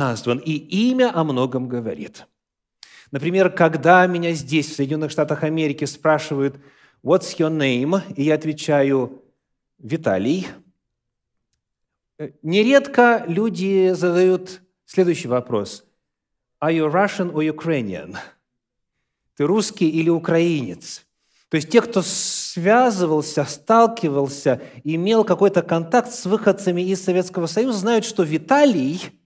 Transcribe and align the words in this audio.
назван, 0.00 0.38
и 0.38 0.52
имя 0.52 1.12
о 1.14 1.22
многом 1.22 1.68
говорит. 1.68 2.26
Например, 3.12 3.50
когда 3.50 4.06
меня 4.06 4.32
здесь, 4.32 4.70
в 4.70 4.74
Соединенных 4.74 5.10
Штатах 5.10 5.44
Америки, 5.44 5.84
спрашивают 5.84 6.56
«What's 7.04 7.36
your 7.38 7.50
name?» 7.50 8.02
и 8.16 8.24
я 8.24 8.34
отвечаю 8.34 9.22
«Виталий», 9.78 10.48
нередко 12.42 13.24
люди 13.26 13.92
задают 13.92 14.62
следующий 14.86 15.28
вопрос. 15.28 15.84
«Are 16.62 16.72
you 16.72 16.90
Russian 16.90 17.32
or 17.32 17.46
Ukrainian?» 17.46 18.16
Ты 19.36 19.46
русский 19.46 19.88
или 19.88 20.10
украинец? 20.10 21.06
То 21.48 21.56
есть 21.56 21.70
те, 21.70 21.80
кто 21.80 22.02
связывался, 22.02 23.44
сталкивался, 23.44 24.60
имел 24.84 25.24
какой-то 25.24 25.62
контакт 25.62 26.12
с 26.12 26.26
выходцами 26.26 26.82
из 26.82 27.02
Советского 27.02 27.46
Союза, 27.46 27.78
знают, 27.78 28.04
что 28.04 28.22
Виталий– 28.22 29.00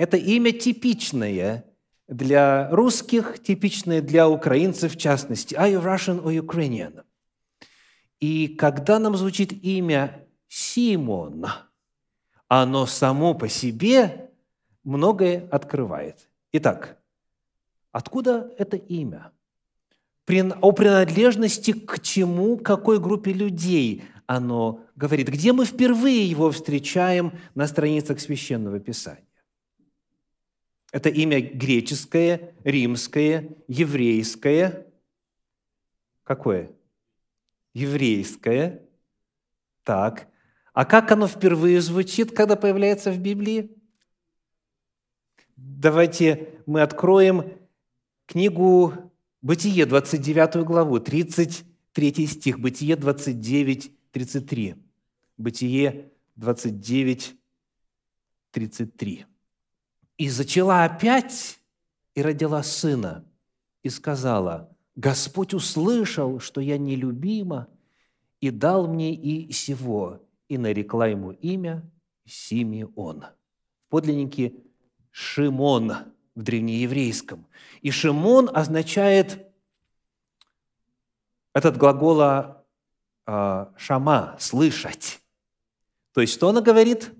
это 0.00 0.16
имя 0.16 0.50
типичное 0.52 1.66
для 2.08 2.70
русских, 2.70 3.42
типичное 3.42 4.00
для 4.00 4.30
украинцев 4.30 4.94
в 4.94 4.96
частности. 4.96 5.54
Are 5.54 5.70
you 5.70 5.82
Russian 5.84 6.22
or 6.24 6.34
Ukrainian? 6.34 7.04
И 8.18 8.48
когда 8.48 8.98
нам 8.98 9.14
звучит 9.14 9.52
имя 9.62 10.26
Симон, 10.48 11.46
оно 12.48 12.86
само 12.86 13.34
по 13.34 13.46
себе 13.50 14.30
многое 14.84 15.46
открывает. 15.50 16.30
Итак, 16.52 16.96
откуда 17.92 18.54
это 18.56 18.78
имя? 18.78 19.32
о 20.62 20.72
принадлежности 20.72 21.72
к 21.72 22.00
чему, 22.00 22.56
какой 22.56 23.00
группе 23.00 23.32
людей 23.32 24.04
оно 24.26 24.86
говорит. 24.96 25.28
Где 25.28 25.52
мы 25.52 25.66
впервые 25.66 26.24
его 26.24 26.52
встречаем 26.52 27.32
на 27.54 27.66
страницах 27.66 28.20
Священного 28.20 28.78
Писания? 28.78 29.29
Это 30.92 31.08
имя 31.08 31.40
греческое, 31.40 32.54
римское, 32.64 33.56
еврейское. 33.68 34.86
Какое? 36.24 36.72
Еврейское. 37.74 38.82
Так. 39.84 40.28
А 40.72 40.84
как 40.84 41.10
оно 41.12 41.28
впервые 41.28 41.80
звучит, 41.80 42.34
когда 42.34 42.56
появляется 42.56 43.12
в 43.12 43.18
Библии? 43.18 43.70
Давайте 45.56 46.60
мы 46.66 46.82
откроем 46.82 47.58
книгу 48.26 49.10
Бытие, 49.42 49.86
29 49.86 50.66
главу, 50.66 51.00
33 51.00 52.26
стих. 52.26 52.60
Бытие 52.60 52.96
29, 52.96 53.92
33. 54.12 54.74
Бытие 55.38 56.12
29, 56.36 57.36
33. 58.50 59.26
«И 60.20 60.28
зачала 60.28 60.84
опять, 60.84 61.58
и 62.14 62.20
родила 62.20 62.62
сына, 62.62 63.24
и 63.82 63.88
сказала, 63.88 64.68
Господь 64.94 65.54
услышал, 65.54 66.40
что 66.40 66.60
я 66.60 66.76
нелюбима, 66.76 67.68
и 68.38 68.50
дал 68.50 68.86
мне 68.86 69.14
и 69.14 69.50
сего, 69.50 70.22
и 70.46 70.58
нарекла 70.58 71.06
ему 71.06 71.30
имя 71.30 71.90
Симеон». 72.26 73.24
В 73.86 73.88
подлиннике 73.88 74.52
Шимон– 75.10 75.90
в 76.34 76.42
древнееврейском. 76.42 77.46
И 77.80 77.90
Шимон 77.90 78.50
означает 78.52 79.50
этот 81.54 81.78
глагола 81.78 82.66
э, 83.26 83.66
шама– 83.78 84.36
слышать. 84.38 85.22
То 86.12 86.20
есть 86.20 86.34
что 86.34 86.50
она 86.50 86.60
говорит? 86.60 87.10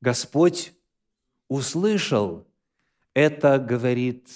Господь 0.00 0.74
услышал. 1.48 2.46
Это 3.14 3.58
говорит 3.58 4.28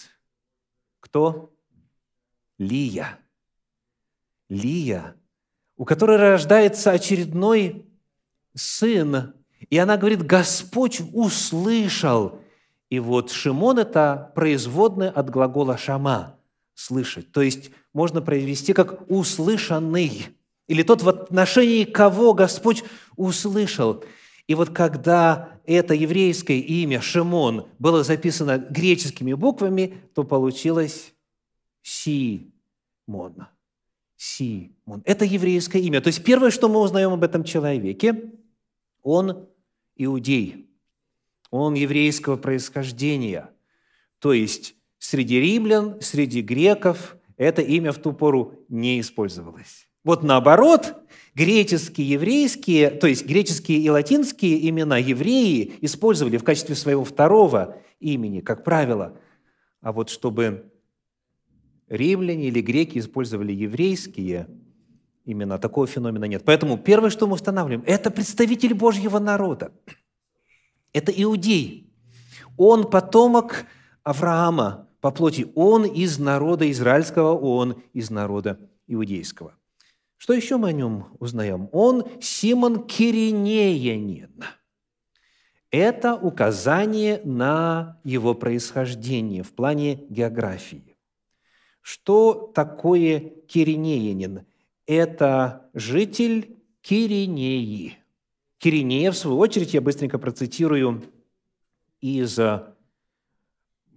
кто? 1.00 1.52
Лия. 2.58 3.18
Лия, 4.48 5.16
у 5.76 5.84
которой 5.84 6.16
рождается 6.16 6.90
очередной 6.90 7.86
сын. 8.54 9.34
И 9.70 9.78
она 9.78 9.96
говорит, 9.96 10.22
Господь 10.22 11.00
услышал. 11.12 12.40
И 12.90 12.98
вот 12.98 13.30
Шимон– 13.30 13.78
это 13.80 14.32
производное 14.34 15.10
от 15.10 15.30
глагола 15.30 15.78
«шама»– 15.78 16.36
«слышать». 16.74 17.32
То 17.32 17.40
есть 17.40 17.70
можно 17.94 18.20
произвести 18.20 18.74
как 18.74 19.10
«услышанный» 19.10 20.26
или 20.68 20.82
тот, 20.82 21.02
в 21.02 21.08
отношении 21.08 21.84
кого 21.84 22.34
Господь 22.34 22.84
услышал. 23.16 24.04
И 24.46 24.54
вот 24.54 24.70
когда 24.70 25.60
это 25.64 25.94
еврейское 25.94 26.58
имя 26.58 27.00
Шимон 27.00 27.68
было 27.78 28.02
записано 28.02 28.58
греческими 28.58 29.32
буквами, 29.32 29.94
то 30.14 30.24
получилось 30.24 31.12
Симон. 31.82 33.46
Симон. 34.16 35.02
Это 35.04 35.24
еврейское 35.24 35.80
имя. 35.80 36.00
То 36.00 36.08
есть 36.08 36.24
первое, 36.24 36.50
что 36.50 36.68
мы 36.68 36.80
узнаем 36.80 37.12
об 37.12 37.24
этом 37.24 37.44
человеке, 37.44 38.32
он 39.02 39.48
иудей– 39.96 40.68
он 41.52 41.74
еврейского 41.74 42.36
происхождения. 42.36 43.50
То 44.18 44.32
есть 44.32 44.74
среди 44.98 45.38
римлян, 45.38 46.00
среди 46.00 46.40
греков 46.40 47.16
это 47.36 47.60
имя 47.60 47.92
в 47.92 47.98
ту 47.98 48.12
пору 48.14 48.64
не 48.68 48.98
использовалось. 48.98 49.86
Вот 50.04 50.22
наоборот, 50.22 50.94
греческие, 51.34 52.10
еврейские, 52.10 52.90
то 52.90 53.06
есть 53.06 53.26
греческие 53.26 53.78
и 53.78 53.88
латинские 53.88 54.68
имена 54.68 54.98
евреи 54.98 55.74
использовали 55.80 56.36
в 56.36 56.44
качестве 56.44 56.74
своего 56.74 57.04
второго 57.04 57.76
имени, 58.00 58.40
как 58.40 58.64
правило. 58.64 59.16
А 59.80 59.92
вот 59.92 60.10
чтобы 60.10 60.70
римляне 61.88 62.48
или 62.48 62.60
греки 62.60 62.98
использовали 62.98 63.52
еврейские 63.52 64.48
имена, 65.24 65.58
такого 65.58 65.86
феномена 65.86 66.24
нет. 66.24 66.42
Поэтому 66.44 66.78
первое, 66.78 67.10
что 67.10 67.26
мы 67.26 67.34
устанавливаем, 67.34 67.84
это 67.86 68.10
представитель 68.10 68.74
Божьего 68.74 69.18
народа– 69.18 69.72
это 70.92 71.10
иудей. 71.10 71.90
Он 72.56 72.88
потомок 72.88 73.66
Авраама 74.02 74.88
по 75.00 75.10
плоти. 75.10 75.50
Он 75.54 75.84
из 75.84 76.18
народа 76.18 76.70
израильского, 76.70 77.36
он 77.36 77.82
из 77.92 78.10
народа 78.10 78.58
иудейского. 78.86 79.54
Что 80.22 80.34
еще 80.34 80.56
мы 80.56 80.68
о 80.68 80.72
нем 80.72 81.16
узнаем? 81.18 81.68
Он 81.72 82.04
Симон 82.20 82.86
Киринеянин. 82.86 84.44
Это 85.72 86.14
указание 86.14 87.20
на 87.24 88.00
его 88.04 88.32
происхождение 88.34 89.42
в 89.42 89.52
плане 89.52 90.06
географии. 90.08 90.96
Что 91.80 92.52
такое 92.54 93.18
Киринеянин? 93.48 94.46
Это 94.86 95.68
житель 95.74 96.62
Киринеи– 96.82 97.98
Киринея, 98.58 99.10
в 99.10 99.16
свою 99.16 99.38
очередь, 99.38 99.74
я 99.74 99.80
быстренько 99.80 100.20
процитирую 100.20 101.02
из 102.00 102.38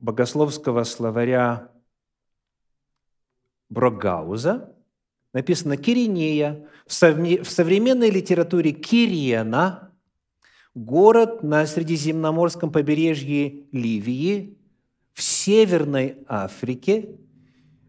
богословского 0.01 0.85
словаря 0.85 1.71
Брогауза. 3.69 4.74
Написано 5.35 5.75
«Киринея». 5.75 6.65
В 6.87 6.93
современной 6.93 8.09
литературе 8.09 8.71
Кириена– 8.71 9.91
город 10.75 11.43
на 11.43 11.67
Средиземноморском 11.67 12.71
побережье 12.71 13.65
Ливии, 13.73 14.57
в 15.11 15.21
Северной 15.21 16.19
Африке, 16.29 17.17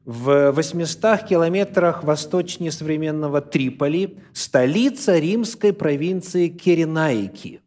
в 0.05 0.51
800 0.51 1.23
километрах 1.23 2.03
восточнее 2.03 2.73
современного 2.73 3.41
Триполи, 3.41 4.19
столица 4.33 5.17
римской 5.17 5.73
провинции 5.73 6.49
Киренаики. 6.49 7.61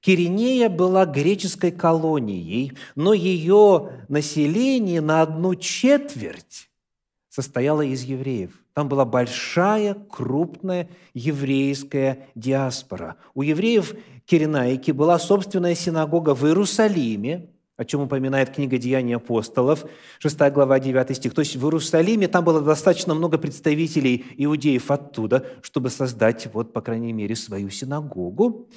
Киринея 0.00 0.70
была 0.70 1.04
греческой 1.04 1.72
колонией, 1.72 2.72
но 2.94 3.12
ее 3.12 4.04
население 4.08 5.02
на 5.02 5.20
одну 5.20 5.56
четверть 5.56 6.70
состояло 7.28 7.82
из 7.82 8.02
евреев. 8.04 8.63
Там 8.74 8.88
была 8.88 9.04
большая, 9.04 9.94
крупная 9.94 10.88
еврейская 11.14 12.28
диаспора. 12.34 13.16
У 13.34 13.42
евреев 13.42 13.94
Киренаики 14.26 14.90
была 14.90 15.18
собственная 15.20 15.76
синагога 15.76 16.34
в 16.34 16.44
Иерусалиме, 16.44 17.50
о 17.76 17.84
чем 17.84 18.02
упоминает 18.02 18.50
книга 18.50 18.78
«Деяния 18.78 19.16
апостолов», 19.16 19.84
6 20.18 20.38
глава, 20.52 20.80
9 20.80 21.16
стих. 21.16 21.34
То 21.34 21.40
есть 21.40 21.56
в 21.56 21.64
Иерусалиме 21.64 22.26
там 22.26 22.44
было 22.44 22.60
достаточно 22.60 23.14
много 23.14 23.38
представителей 23.38 24.24
иудеев 24.36 24.90
оттуда, 24.90 25.46
чтобы 25.62 25.90
создать, 25.90 26.48
вот, 26.52 26.72
по 26.72 26.80
крайней 26.80 27.12
мере, 27.12 27.36
свою 27.36 27.70
синагогу. 27.70 28.68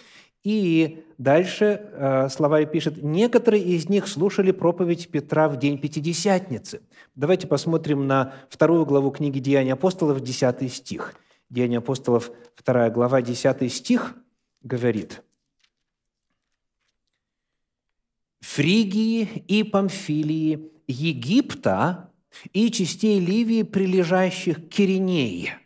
И 0.44 1.04
дальше 1.18 1.81
э, 1.92 2.30
слова 2.30 2.63
пишет, 2.66 3.04
некоторые 3.04 3.63
из 3.63 3.89
них 3.89 4.07
слушали 4.07 4.51
проповедь 4.51 5.10
Петра 5.10 5.50
в 5.50 5.57
день 5.57 5.78
Пятидесятницы. 5.78 6.81
Давайте 7.16 7.48
посмотрим 7.48 8.07
на 8.07 8.34
вторую 8.50 8.86
главу 8.86 9.12
книги 9.12 9.39
«Деяния 9.39 9.74
апостолов», 9.74 10.22
10 10.22 10.72
стих. 10.74 11.16
«Деяния 11.50 11.80
апостолов», 11.80 12.31
2 12.63 12.89
глава, 12.92 13.22
10 13.22 13.72
стих 13.72 14.16
говорит– 14.62 15.22
Фригии 18.48 19.44
и 19.48 19.63
Памфилии, 19.63 20.72
Египта 20.88 22.10
и 22.54 22.72
частей 22.72 23.19
Ливии, 23.19 23.63
прилежащих 23.63 24.66
к 24.66 24.69
Киринее. 24.69 25.60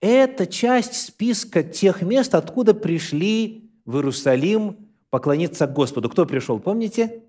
Это 0.00 0.46
часть 0.46 0.94
списка 0.94 1.62
тех 1.62 2.02
мест, 2.02 2.34
откуда 2.34 2.74
пришли 2.74 3.69
в 3.90 3.96
Иерусалим 3.96 4.88
поклониться 5.10 5.66
Господу. 5.66 6.08
Кто 6.08 6.24
пришел, 6.24 6.60
помните? 6.60 7.24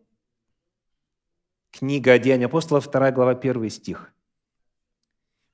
Книга 1.71 2.19
«Деяния 2.19 2.45
апостола», 2.45 2.81
2 2.81 3.11
глава, 3.11 3.31
1 3.31 3.69
стих. 3.69 4.13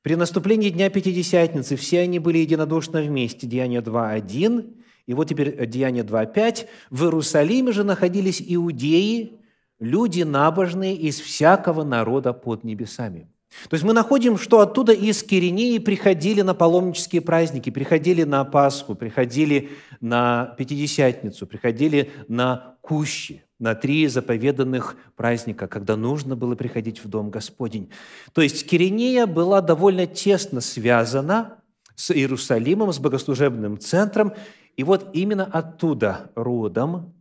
При 0.02 0.16
наступлении 0.16 0.70
Дня 0.70 0.90
Пятидесятницы 0.90 1.76
все 1.76 2.02
они 2.02 2.20
были 2.20 2.40
единодушно 2.40 3.02
вместе. 3.02 3.48
Деяние 3.48 3.82
2.1. 3.82 4.76
И 5.06 5.14
вот 5.14 5.30
теперь 5.30 5.66
Деяние 5.68 6.04
2.5. 6.04 6.68
В 6.90 7.04
Иерусалиме 7.04 7.72
же 7.72 7.84
находились 7.84 8.44
иудеи, 8.46 9.40
люди 9.80 10.24
набожные 10.24 10.96
из 10.96 11.20
всякого 11.20 11.84
народа 11.84 12.34
под 12.34 12.64
небесами. 12.64 13.30
То 13.70 13.74
есть 13.74 13.84
мы 13.84 13.94
находим, 13.94 14.38
что 14.38 14.60
оттуда 14.60 14.94
из 14.94 15.24
Киринеи 15.24 15.78
приходили 15.78 16.42
на 16.42 16.54
паломнические 16.54 17.22
праздники, 17.22 17.70
приходили 17.70 18.24
на 18.24 18.44
Пасху, 18.44 18.94
приходили 18.94 19.72
на 20.02 20.54
Пятидесятницу, 20.58 21.48
приходили 21.48 22.12
на 22.28 22.76
Кущи, 22.82 23.44
на 23.60 23.74
три 23.74 24.08
заповеданных 24.08 24.96
праздника, 25.16 25.68
когда 25.68 25.96
нужно 25.96 26.36
было 26.36 26.56
приходить 26.56 27.04
в 27.04 27.08
Дом 27.08 27.30
Господень. 27.30 27.90
То 28.34 28.42
есть 28.42 28.68
Киринея 28.68 29.26
была 29.26 29.62
довольно 29.62 30.06
тесно 30.06 30.62
связана 30.62 31.60
с 31.96 32.12
Иерусалимом, 32.12 32.94
с 32.94 33.00
богослужебным 33.00 33.80
центром, 33.80 34.34
и 34.76 34.84
вот 34.84 35.10
именно 35.14 35.46
оттуда 35.46 36.32
родом 36.36 37.14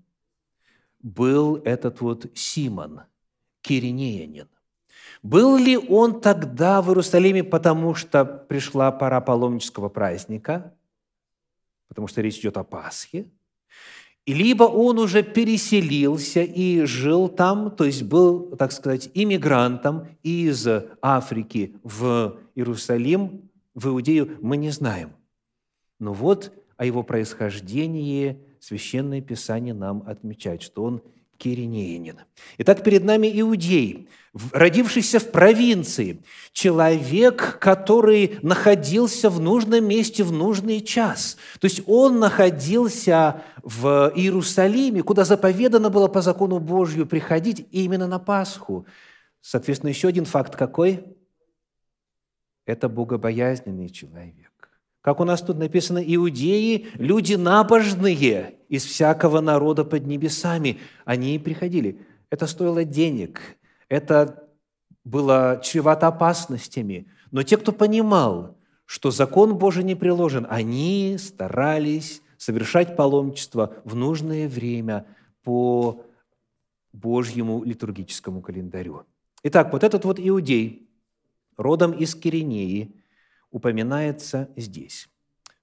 был 1.00 1.56
этот 1.64 2.00
вот 2.00 2.26
Симон, 2.34 3.02
киринеянин. 3.62 4.49
Был 5.26 5.56
ли 5.56 5.76
он 5.76 6.20
тогда 6.20 6.81
в 6.81 6.88
Иерусалиме, 6.88 7.43
потому 7.43 7.96
что 7.96 8.25
пришла 8.25 8.93
пора 8.93 9.20
паломнического 9.20 9.88
праздника, 9.88 10.73
потому 11.88 12.06
что 12.06 12.20
речь 12.20 12.38
идет 12.38 12.56
о 12.56 12.62
Пасхе, 12.62 13.26
либо 14.25 14.62
он 14.62 15.00
уже 15.00 15.25
переселился 15.25 16.43
и 16.43 16.84
жил 16.84 17.28
там, 17.28 17.73
то 17.73 17.84
есть 17.84 18.05
был, 18.05 18.55
так 18.56 18.70
сказать, 18.70 19.11
иммигрантом 19.14 20.06
из 20.23 20.64
Африки 21.02 21.75
в 21.82 22.38
Иерусалим, 22.55 23.50
в 23.75 23.88
Иудею, 23.88 24.38
мы 24.43 24.56
не 24.56 24.70
знаем. 24.70 25.11
Но 25.99 26.12
вот 26.12 26.52
о 26.76 26.84
его 26.84 27.02
происхождении 27.02 28.40
Священное 28.61 29.23
Писание 29.23 29.75
нам 29.75 30.05
отмечает, 30.06 30.62
что 30.62 30.84
он 30.84 31.02
киринеянин. 31.38 32.21
Итак, 32.59 32.83
перед 32.83 33.05
нами 33.05 33.31
иудей, 33.41 34.09
родившийся 34.53 35.19
в 35.19 35.31
провинции, 35.31 36.23
человек, 36.53 37.59
который 37.61 38.38
находился 38.43 39.31
в 39.31 39.41
нужном 39.41 39.87
месте 39.87 40.25
в 40.25 40.33
нужный 40.33 40.81
час. 40.81 41.37
То 41.61 41.67
есть 41.67 41.83
он 41.87 42.19
находился 42.19 43.43
в 43.62 44.12
Иерусалиме, 44.15 45.03
куда 45.03 45.25
заповедано 45.25 45.91
было 45.91 46.09
по 46.09 46.21
закону 46.21 46.59
Божью 46.59 47.06
приходить 47.06 47.67
именно 47.71 48.06
на 48.06 48.19
Пасху. 48.19 48.87
Соответственно, 49.41 49.91
еще 49.91 50.09
один 50.09 50.25
факт 50.25 50.56
какой? 50.56 51.05
Это 52.65 52.88
богобоязненный 52.88 53.88
человек. 53.88 54.50
Как 55.00 55.21
у 55.21 55.25
нас 55.25 55.41
тут 55.41 55.56
написано, 55.56 56.03
иудеи– 56.05 56.88
люди 56.94 57.35
набожные 57.35 58.56
из 58.68 58.84
всякого 58.84 59.40
народа 59.40 59.84
под 59.84 60.06
небесами. 60.06 60.78
Они 61.04 61.38
приходили. 61.38 62.00
Это 62.30 62.46
стоило 62.46 62.84
денег, 62.84 63.40
это 63.88 64.48
было 65.04 65.60
чревато 65.62 66.08
опасностями. 66.08 67.06
Но 67.30 67.42
те, 67.42 67.56
кто 67.56 67.72
понимал, 67.72 68.56
что 68.84 69.10
закон 69.10 69.56
Божий 69.56 69.84
не 69.84 69.94
приложен, 69.94 70.46
они 70.50 71.16
старались 71.18 72.22
совершать 72.36 72.96
паломничество 72.96 73.74
в 73.84 73.94
нужное 73.94 74.48
время 74.48 75.06
по 75.42 76.04
Божьему 76.92 77.62
литургическому 77.64 78.42
календарю. 78.42 79.04
Итак, 79.44 79.72
вот 79.72 79.84
этот 79.84 80.04
вот 80.04 80.18
иудей, 80.18 80.88
родом 81.56 81.92
из 81.92 82.14
Киринеи– 82.14 82.94
упоминается 83.56 84.50
здесь. 84.56 85.08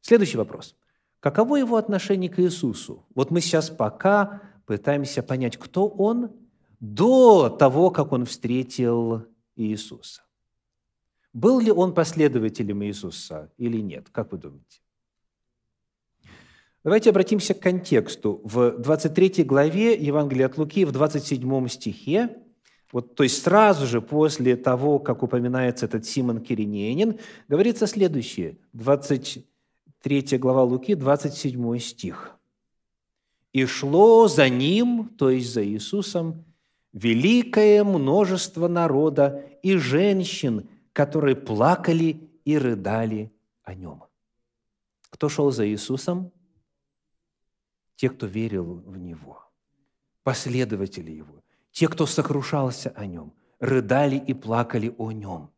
Следующий 0.02 0.38
вопрос. 0.38 0.76
Каково 1.24 1.56
его 1.56 1.78
отношение 1.78 2.30
к 2.30 2.38
Иисусу? 2.38 3.06
Вот 3.16 3.32
мы 3.32 3.40
сейчас 3.40 3.70
пока 3.70 4.42
пытаемся 4.66 5.24
понять, 5.24 5.56
кто 5.56 5.88
он 5.88 6.32
до 6.82 7.48
того, 7.48 7.92
как 7.92 8.12
он 8.12 8.26
встретил 8.26 9.26
Иисуса. 9.56 10.24
Был 11.32 11.62
ли 11.62 11.72
он 11.72 11.94
последователем 11.94 12.84
Иисуса 12.84 13.54
или 13.58 13.78
нет? 13.78 14.10
Как 14.12 14.34
вы 14.34 14.38
думаете? 14.38 14.82
Давайте 16.84 17.10
обратимся 17.12 17.54
к 17.54 17.62
контексту. 17.62 18.42
В 18.44 18.72
23 18.72 19.46
главе 19.46 19.94
Евангелия 19.94 20.48
от 20.48 20.58
Луки, 20.58 20.84
в 20.84 20.92
27 20.92 21.70
стихе, 21.70 22.36
вот, 22.92 23.16
то 23.16 23.24
есть 23.24 23.42
сразу 23.42 23.88
же 23.88 24.02
после 24.02 24.58
того, 24.58 25.00
как 25.00 25.24
упоминается 25.24 25.86
этот 25.86 26.06
Симон 26.06 26.42
Киринеянин, 26.42 27.18
говорится 27.48 27.88
следующее, 27.88 28.58
23 30.04 30.38
глава 30.38 30.64
Луки, 30.64 30.96
27 30.96 31.80
стих. 31.80 32.36
«И 33.54 33.66
шло 33.66 34.28
за 34.28 34.50
ним, 34.50 35.10
то 35.18 35.30
есть 35.30 35.54
за 35.54 35.66
Иисусом, 35.66 36.44
великое 36.92 37.86
множество 37.86 38.68
народа 38.68 39.46
и 39.64 39.78
женщин, 39.78 40.68
которые 40.92 41.38
плакали 41.38 42.30
и 42.44 42.58
рыдали 42.58 43.32
о 43.64 43.76
нем». 43.76 44.04
Кто 45.10 45.30
шел 45.30 45.52
за 45.52 45.66
Иисусом? 45.70 46.32
Те, 47.96 48.10
кто 48.10 48.26
верил 48.26 48.84
в 48.86 48.98
Него, 48.98 49.42
последователи 50.24 51.12
Его, 51.12 51.42
те, 51.72 51.88
кто 51.88 52.06
сокрушался 52.06 52.90
о 52.90 53.06
нем, 53.06 53.32
рыдали 53.60 54.18
и 54.18 54.34
плакали 54.34 54.94
о 54.98 55.12
нем. 55.12 55.50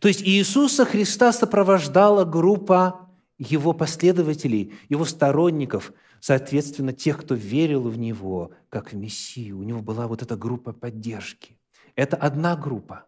То 0.00 0.08
есть 0.08 0.22
Иисуса 0.22 0.86
Христа 0.86 1.32
сопровождала 1.32 2.24
группа 2.24 3.03
его 3.38 3.72
последователей, 3.72 4.74
его 4.88 5.04
сторонников, 5.04 5.92
соответственно, 6.20 6.92
тех, 6.92 7.20
кто 7.20 7.34
верил 7.34 7.88
в 7.88 7.98
Него 7.98 8.52
как 8.68 8.92
в 8.92 8.96
Мессию. 8.96 9.58
У 9.58 9.62
него 9.62 9.82
была 9.82 10.06
вот 10.06 10.22
эта 10.22 10.36
группа 10.36 10.72
поддержки. 10.72 11.58
Это 11.96 12.16
одна 12.16 12.56
группа. 12.56 13.06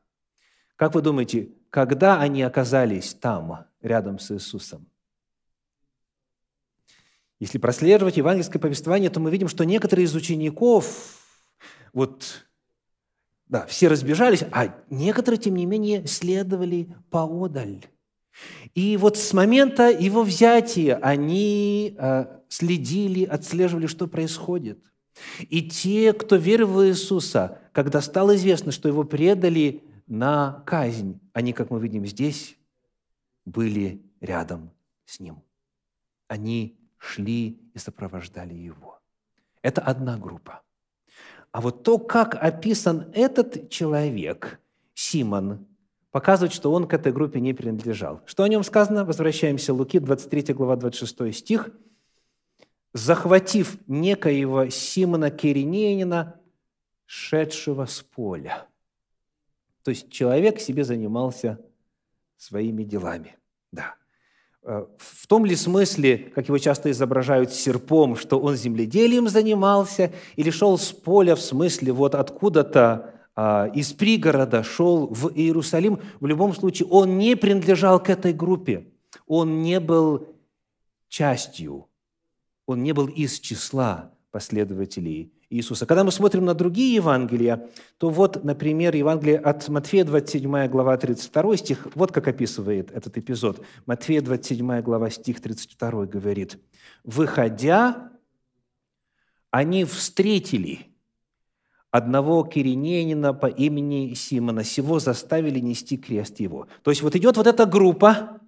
Как 0.76 0.94
вы 0.94 1.02
думаете, 1.02 1.50
когда 1.70 2.20
они 2.20 2.42
оказались 2.42 3.14
там, 3.14 3.66
рядом 3.80 4.18
с 4.18 4.30
Иисусом? 4.30 4.88
Если 7.38 7.58
прослеживать 7.58 8.16
евангельское 8.16 8.60
повествование, 8.60 9.10
то 9.10 9.20
мы 9.20 9.30
видим, 9.30 9.48
что 9.48 9.64
некоторые 9.64 10.06
из 10.06 10.14
учеников 10.14 11.22
вот, 11.92 12.46
да, 13.46 13.64
все 13.66 13.88
разбежались, 13.88 14.42
а 14.52 14.74
некоторые, 14.90 15.40
тем 15.40 15.54
не 15.54 15.66
менее, 15.66 16.06
следовали 16.06 16.94
поодаль. 17.10 17.86
И 18.74 18.96
вот 18.96 19.16
с 19.16 19.32
момента 19.32 19.88
его 19.90 20.22
взятия 20.22 20.96
они 20.96 21.96
э, 21.98 22.26
следили, 22.48 23.24
отслеживали, 23.24 23.86
что 23.86 24.06
происходит. 24.06 24.78
И 25.48 25.68
те, 25.68 26.12
кто 26.12 26.36
верил 26.36 26.68
в 26.68 26.86
Иисуса, 26.86 27.58
когда 27.72 28.00
стало 28.00 28.36
известно, 28.36 28.72
что 28.72 28.88
его 28.88 29.04
предали 29.04 29.82
на 30.06 30.62
казнь, 30.66 31.20
они, 31.32 31.52
как 31.52 31.70
мы 31.70 31.80
видим 31.80 32.04
здесь, 32.06 32.56
были 33.44 34.02
рядом 34.20 34.70
с 35.06 35.20
ним. 35.20 35.42
Они 36.28 36.78
шли 36.98 37.58
и 37.72 37.78
сопровождали 37.78 38.54
его. 38.54 39.00
Это 39.62 39.80
одна 39.80 40.18
группа. 40.18 40.62
А 41.52 41.60
вот 41.60 41.82
то, 41.82 41.98
как 41.98 42.34
описан 42.34 43.10
этот 43.14 43.70
человек, 43.70 44.60
Симон, 44.94 45.66
показывает, 46.16 46.54
что 46.54 46.72
он 46.72 46.88
к 46.88 46.94
этой 46.94 47.12
группе 47.12 47.40
не 47.40 47.52
принадлежал. 47.52 48.22
Что 48.24 48.44
о 48.44 48.48
нем 48.48 48.64
сказано? 48.64 49.04
Возвращаемся 49.04 49.74
Луки, 49.74 49.98
23 49.98 50.54
глава, 50.54 50.76
26 50.76 51.36
стих. 51.36 51.68
«Захватив 52.94 53.76
некоего 53.86 54.70
Симона 54.70 55.30
Киринеянина, 55.30 56.40
шедшего 57.04 57.84
с 57.84 58.00
поля». 58.00 58.66
То 59.82 59.90
есть 59.90 60.10
человек 60.10 60.58
себе 60.58 60.84
занимался 60.84 61.60
своими 62.38 62.82
делами. 62.82 63.36
Да. 63.70 63.96
Э, 64.62 64.86
в 64.96 65.26
том 65.26 65.44
ли 65.44 65.54
смысле, 65.54 66.16
как 66.34 66.48
его 66.48 66.56
часто 66.56 66.90
изображают 66.92 67.52
серпом, 67.52 68.16
что 68.16 68.40
он 68.40 68.56
земледелием 68.56 69.28
занимался, 69.28 70.14
или 70.36 70.48
шел 70.48 70.78
с 70.78 70.92
поля 70.92 71.36
в 71.36 71.42
смысле 71.42 71.92
вот 71.92 72.14
откуда-то 72.14 73.15
из 73.36 73.92
пригорода 73.92 74.62
шел 74.62 75.08
в 75.08 75.30
Иерусалим, 75.34 76.00
в 76.20 76.26
любом 76.26 76.54
случае 76.54 76.88
он 76.88 77.18
не 77.18 77.36
принадлежал 77.36 78.02
к 78.02 78.08
этой 78.08 78.32
группе, 78.32 78.88
он 79.26 79.62
не 79.62 79.78
был 79.78 80.28
частью, 81.08 81.86
он 82.64 82.82
не 82.82 82.92
был 82.92 83.06
из 83.06 83.38
числа 83.38 84.12
последователей 84.30 85.32
Иисуса. 85.48 85.86
Когда 85.86 86.02
мы 86.02 86.10
смотрим 86.10 86.44
на 86.44 86.54
другие 86.54 86.94
Евангелия, 86.94 87.68
то 87.98 88.10
вот, 88.10 88.42
например, 88.42 88.94
Евангелие 88.96 89.38
от 89.38 89.68
Матфея, 89.68 90.04
27 90.04 90.66
глава, 90.68 90.96
32 90.96 91.56
стих, 91.56 91.86
вот 91.94 92.12
как 92.12 92.26
описывает 92.28 92.90
этот 92.90 93.16
эпизод. 93.16 93.64
Матфея, 93.86 94.22
27 94.22 94.80
глава, 94.82 95.10
стих 95.10 95.40
32 95.40 96.06
говорит, 96.06 96.58
«Выходя, 97.04 98.10
они 99.50 99.84
встретили 99.84 100.95
одного 101.90 102.44
кириненина 102.44 103.32
по 103.32 103.46
имени 103.46 104.14
Симона, 104.14 104.64
сего 104.64 104.98
заставили 104.98 105.60
нести 105.60 105.96
крест 105.96 106.40
его». 106.40 106.68
То 106.82 106.90
есть 106.90 107.02
вот 107.02 107.16
идет 107.16 107.36
вот 107.36 107.46
эта 107.46 107.66
группа, 107.66 108.40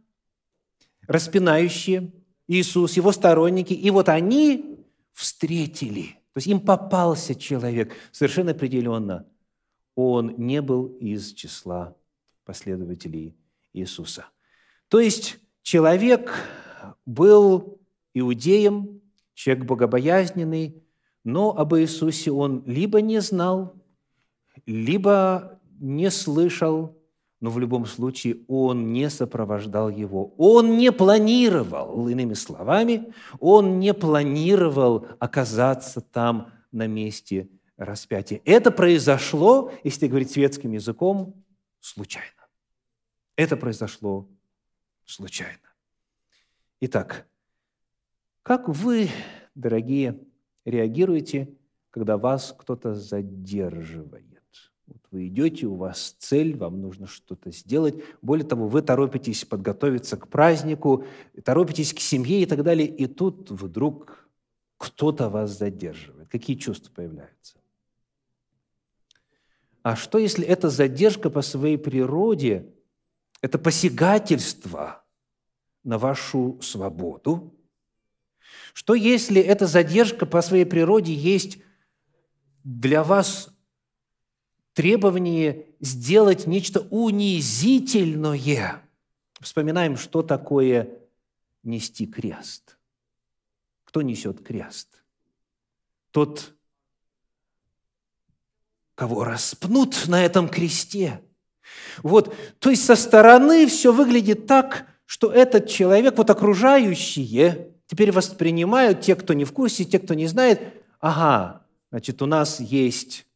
распинающие 1.07 2.12
Иисус, 2.47 2.97
его 2.97 3.12
сторонники, 3.12 3.73
и 3.73 3.90
вот 3.90 4.09
они 4.09 4.85
встретили– 5.12 6.16
то 6.38 6.40
есть 6.40 6.47
им 6.47 6.61
попался 6.61 7.35
человек 7.35 7.97
совершенно 8.12 8.52
определенно. 8.52 9.26
Он 9.97 10.37
не 10.37 10.62
был 10.62 10.87
из 11.00 11.33
числа 11.33 11.97
последователей 12.45 13.35
Иисуса. 13.73 14.26
То 14.87 15.00
есть 15.00 15.38
человек 15.62 16.33
был 17.04 17.80
иудеем, 18.14 19.00
человек 19.35 19.64
богобоязненный, 19.64 20.80
но 21.28 21.54
об 21.54 21.75
Иисусе 21.75 22.32
он 22.32 22.62
либо 22.64 23.02
не 23.02 23.20
знал, 23.20 23.75
либо 24.64 25.61
не 25.78 26.11
слышал, 26.11 26.97
но 27.40 27.50
в 27.50 27.58
любом 27.58 27.85
случае 27.85 28.38
он 28.49 28.94
не 28.94 29.11
сопровождал 29.11 29.90
его. 29.90 30.32
Он 30.38 30.78
не 30.78 30.90
планировал, 30.90 32.08
иными 32.08 32.32
словами, 32.32 33.12
он 33.40 33.78
не 33.78 33.92
планировал 33.92 35.06
оказаться 35.18 36.00
там 36.00 36.50
на 36.73 36.87
месте 36.87 37.50
распятия. 37.76 38.40
Это 38.47 38.70
произошло, 38.70 39.70
если 39.85 40.08
говорить 40.08 40.30
светским 40.30 40.73
языком, 40.73 41.35
случайно. 41.78 42.47
Это 43.37 43.58
произошло 43.58 44.26
случайно. 45.04 45.68
Итак, 46.80 47.26
как 48.42 48.66
вы, 48.66 49.11
дорогие, 49.54 50.18
реагируете, 50.70 51.54
когда 51.90 52.18
вас 52.18 52.54
кто-то 52.58 52.94
задерживает? 52.94 54.25
Вот 54.87 55.02
вы 55.10 55.28
идете, 55.28 55.66
у 55.66 55.75
вас 55.75 56.16
цель, 56.18 56.56
вам 56.56 56.80
нужно 56.80 57.06
что-то 57.06 57.50
сделать. 57.50 57.96
Более 58.22 58.46
того, 58.46 58.68
вы 58.68 58.80
торопитесь 58.80 59.44
подготовиться 59.44 60.16
к 60.16 60.28
празднику, 60.28 61.04
торопитесь 61.44 61.92
к 61.92 62.00
семье 62.00 62.42
и 62.42 62.46
так 62.46 62.62
далее. 62.62 62.88
И 62.88 63.06
тут 63.06 63.50
вдруг 63.50 64.28
кто-то 64.78 65.28
вас 65.28 65.58
задерживает. 65.58 66.28
Какие 66.28 66.56
чувства 66.56 66.90
появляются? 66.94 67.58
А 69.82 69.94
что, 69.94 70.18
если 70.18 70.44
эта 70.46 70.70
задержка 70.70 71.28
по 71.28 71.42
своей 71.42 71.76
природе, 71.76 72.72
это 73.42 73.58
посягательство 73.58 75.04
на 75.84 75.98
вашу 75.98 76.58
свободу? 76.62 77.58
Что, 78.73 78.95
если 78.95 79.40
эта 79.40 79.67
задержка 79.67 80.26
по 80.26 80.43
своей 80.43 80.64
природе 80.64 81.14
есть 81.14 81.59
для 82.64 83.02
вас 83.02 83.50
требование 84.78 85.67
сделать 85.81 86.47
нечто 86.47 86.87
унизительное. 86.90 88.83
Вспоминаем, 89.40 89.97
что 89.97 90.23
такое 90.23 91.00
нести 91.64 92.07
крест. 92.07 92.78
Кто 93.83 94.02
несет 94.02 94.47
крест? 94.47 95.02
Тот, 96.12 96.55
кого 98.95 99.25
распнут 99.25 100.07
на 100.07 100.25
этом 100.25 100.49
кресте. 100.49 101.23
Вот, 102.05 102.33
то 102.61 102.71
есть 102.71 102.85
со 102.85 102.95
стороны 102.95 103.67
все 103.67 103.93
выглядит 103.93 104.47
так, 104.47 104.87
что 105.07 105.33
этот 105.33 105.69
человек, 105.69 106.17
вот 106.17 106.31
окружающие, 106.31 107.75
теперь 107.88 108.12
воспринимают, 108.12 109.00
те, 109.00 109.16
кто 109.16 109.35
не 109.35 109.45
в 109.45 109.52
курсе, 109.52 109.85
те, 109.85 109.99
кто 109.99 110.14
не 110.14 110.28
знает, 110.28 110.61
ага, 111.00 111.62
значит, 111.90 112.23
у 112.23 112.26
нас 112.26 112.61
есть 112.61 113.26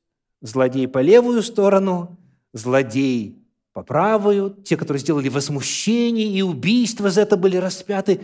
злодей 0.40 0.86
по 0.86 1.00
левую 1.00 1.42
сторону, 1.42 2.16
злодей 2.52 3.42
по 3.72 3.82
правую, 3.82 4.50
те, 4.64 4.76
которые 4.76 5.00
сделали 5.00 5.28
возмущение 5.28 6.28
и 6.28 6.42
убийство 6.42 7.10
за 7.10 7.22
это 7.22 7.36
были 7.36 7.56
распяты. 7.56 8.20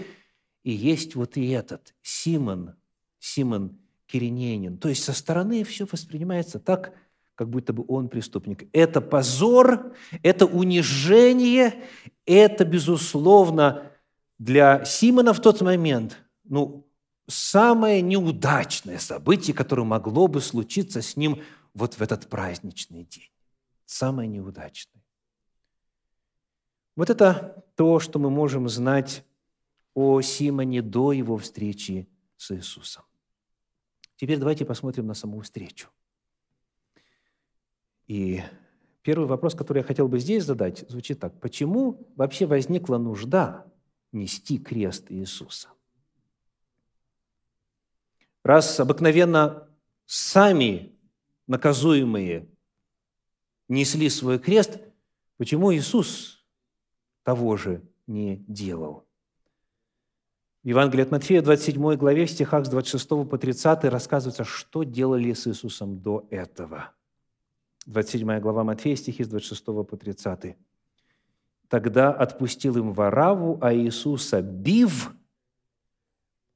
И 0.63 0.71
есть 0.71 1.15
вот 1.15 1.37
и 1.37 1.49
этот, 1.49 1.95
Симон, 2.03 2.75
Симон 3.19 3.79
Кириненин. 4.07 4.77
То 4.77 4.89
есть 4.91 5.05
со 5.05 5.15
стороны 5.15 5.65
все 5.65 5.87
воспринимается 5.91 6.59
так, 6.59 6.93
как 7.35 7.49
будто 7.49 7.73
бы 7.73 7.85
он 7.89 8.09
преступник. 8.09 8.69
Это 8.73 9.01
позор, 9.01 9.95
это 10.23 10.45
унижение, 10.45 11.85
это, 12.27 12.65
безусловно, 12.65 13.93
для 14.39 14.85
Симона 14.85 15.33
в 15.33 15.41
тот 15.41 15.61
момент, 15.61 16.19
ну, 16.45 16.87
самое 17.27 18.01
неудачное 18.03 18.99
событие, 18.99 19.55
которое 19.55 19.85
могло 19.85 20.29
бы 20.29 20.41
случиться 20.41 21.03
с 21.03 21.17
ним– 21.17 21.43
вот 21.79 21.95
в 21.95 22.03
этот 22.03 22.29
праздничный 22.29 23.05
день. 23.05 23.31
Самый 23.87 24.27
неудачный. 24.27 25.03
Вот 26.97 27.09
это 27.09 27.65
то, 27.77 28.01
что 28.01 28.19
мы 28.19 28.31
можем 28.31 28.69
знать 28.69 29.25
о 29.95 30.21
Симоне 30.21 30.83
до 30.83 31.13
его 31.13 31.39
встречи 31.39 32.09
с 32.37 32.51
Иисусом. 32.51 33.05
Теперь 34.17 34.39
давайте 34.39 34.65
посмотрим 34.65 35.07
на 35.07 35.15
саму 35.15 35.41
встречу. 35.41 35.89
И 38.09 38.43
первый 39.03 39.29
вопрос, 39.29 39.55
который 39.55 39.79
я 39.79 39.85
хотел 39.85 40.09
бы 40.09 40.19
здесь 40.19 40.45
задать, 40.45 40.85
звучит 40.89 41.21
так. 41.21 41.39
Почему 41.41 42.13
вообще 42.17 42.47
возникла 42.47 42.99
нужда 42.99 43.71
нести 44.13 44.59
крест 44.59 45.07
Иисуса? 45.11 45.69
Раз 48.43 48.81
обыкновенно 48.81 49.69
сами 50.07 50.97
наказуемые 51.47 52.49
несли 53.69 54.09
свой 54.09 54.39
крест, 54.39 54.79
почему 55.37 55.75
Иисус 55.75 56.47
того 57.25 57.57
же 57.57 57.83
не 58.07 58.37
делал? 58.49 59.07
В 60.65 60.69
Евангелии 60.69 61.03
от 61.03 61.11
Матфея, 61.11 61.41
27 61.41 61.97
главе, 61.97 62.27
в 62.27 62.31
стихах 62.31 62.67
с 62.67 62.69
26 62.69 63.09
по 63.09 63.39
30 63.39 63.85
рассказывается, 63.85 64.45
что 64.45 64.83
делали 64.83 65.33
с 65.33 65.47
Иисусом 65.47 66.01
до 66.01 66.27
этого. 66.31 66.93
27 67.87 68.41
глава 68.41 68.65
Матфея, 68.65 68.97
стихи 68.97 69.25
с 69.25 69.29
26 69.29 69.65
по 69.65 69.97
30. 69.97 70.57
«Тогда 71.69 72.13
отпустил 72.13 72.77
им 72.79 72.93
Вараву, 72.93 73.59
а 73.61 73.75
Иисуса, 73.75 74.43
бив, 74.43 75.13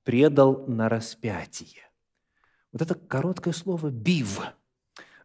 предал 0.04 0.66
на 0.66 0.88
распятие». 0.88 1.82
Вот 2.72 2.82
это 2.82 2.94
короткое 2.94 3.52
слово 3.52 3.90
«бив»– 3.90 4.40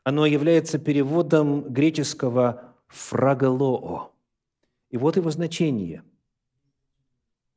оно 0.08 0.26
является 0.26 0.80
переводом 0.80 1.64
греческого 1.64 2.74
«фрагалоо». 2.88 4.14
И 4.90 4.96
вот 4.96 5.18
его 5.18 5.30
значение. 5.32 6.02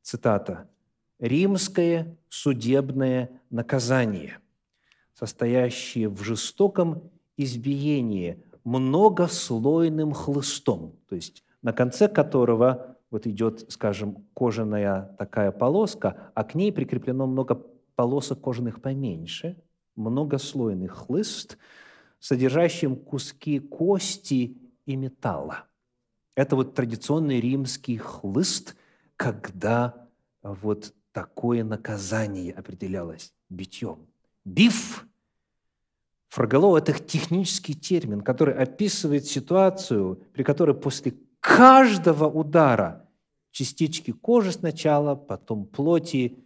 Цитата. 0.01 0.69
«Римское 1.17 2.17
судебное 2.27 3.41
наказание, 3.49 4.39
состоящее 5.13 6.09
в 6.09 6.21
жестоком 6.23 7.09
избиении 7.37 8.43
многослойным 8.65 10.11
хлыстом». 10.11 10.99
То 11.07 11.15
есть 11.15 11.45
на 11.61 11.73
конце 11.73 12.07
которого 12.07 12.97
вот 13.09 13.27
идет, 13.27 13.71
скажем, 13.71 14.25
кожаная 14.33 15.15
такая 15.17 15.51
полоска, 15.51 16.31
а 16.33 16.43
к 16.43 16.55
ней 16.55 16.71
прикреплено 16.71 17.27
много 17.27 17.55
полосок 17.95 18.41
кожаных 18.41 18.81
поменьше, 18.81 19.61
многослойный 19.95 20.87
хлыст– 20.87 21.57
содержащим 22.21 22.95
куски 22.95 23.59
кости 23.59 24.55
и 24.85 24.95
металла. 24.95 25.65
Это 26.35 26.55
вот 26.55 26.75
традиционный 26.75 27.41
римский 27.41 27.97
хлыст, 27.97 28.77
когда 29.17 30.07
вот 30.41 30.93
такое 31.11 31.63
наказание 31.63 32.53
определялось 32.53 33.33
битьем. 33.49 34.07
Биф 34.45 35.05
Фраголов– 36.29 36.77
это 36.81 36.93
технический 36.93 37.73
термин, 37.73 38.21
который 38.21 38.53
описывает 38.53 39.25
ситуацию, 39.25 40.23
при 40.31 40.43
которой 40.43 40.75
после 40.75 41.15
каждого 41.41 42.25
удара 42.25 43.09
частички 43.51 44.11
кожи 44.11 44.53
сначала, 44.53 45.15
потом 45.15 45.65
плоти 45.65 46.39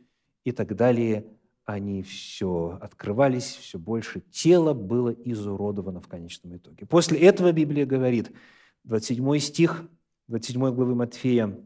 и 0.43 0.51
так 0.51 0.75
далее 0.75 1.27
они 1.65 2.03
все 2.03 2.77
открывались 2.81 3.55
все 3.55 3.79
больше, 3.79 4.21
тело 4.31 4.73
было 4.73 5.09
изуродовано 5.09 5.99
в 5.99 6.07
конечном 6.07 6.55
итоге. 6.57 6.85
После 6.85 7.19
этого 7.19 7.51
Библия 7.51 7.85
говорит, 7.85 8.31
27 8.83 9.39
стих 9.39 9.83
27 10.27 10.73
главы 10.73 10.95
Матфея, 10.95 11.59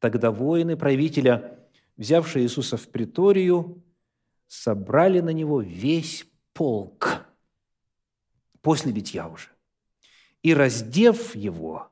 «Тогда 0.00 0.32
воины 0.32 0.76
правителя, 0.76 1.58
взявшие 1.96 2.44
Иисуса 2.44 2.76
в 2.76 2.88
приторию, 2.88 3.82
собрали 4.48 5.20
на 5.20 5.30
него 5.30 5.60
весь 5.60 6.26
полк, 6.52 7.24
после 8.60 8.92
битья 8.92 9.28
уже. 9.28 9.48
И, 10.42 10.52
раздев 10.52 11.36
его, 11.36 11.91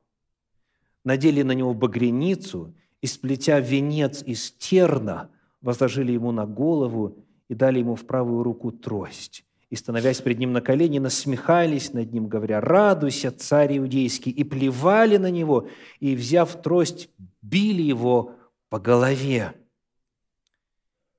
надели 1.10 1.42
на 1.42 1.52
него 1.52 1.74
багряницу, 1.74 2.72
и, 3.02 3.06
сплетя 3.08 3.58
венец 3.58 4.22
из 4.22 4.52
терна, 4.52 5.28
возложили 5.60 6.12
ему 6.12 6.30
на 6.30 6.46
голову 6.46 7.16
и 7.48 7.54
дали 7.54 7.80
ему 7.80 7.96
в 7.96 8.06
правую 8.06 8.44
руку 8.44 8.70
трость. 8.70 9.44
И, 9.70 9.76
становясь 9.76 10.20
пред 10.20 10.38
ним 10.38 10.52
на 10.52 10.60
колени, 10.60 11.00
насмехались 11.00 11.92
над 11.92 12.12
ним, 12.12 12.28
говоря, 12.28 12.60
«Радуйся, 12.60 13.32
царь 13.32 13.78
иудейский!» 13.78 14.30
И 14.30 14.44
плевали 14.44 15.16
на 15.16 15.32
него, 15.32 15.68
и, 15.98 16.14
взяв 16.14 16.62
трость, 16.62 17.08
били 17.42 17.82
его 17.82 18.36
по 18.68 18.78
голове. 18.78 19.54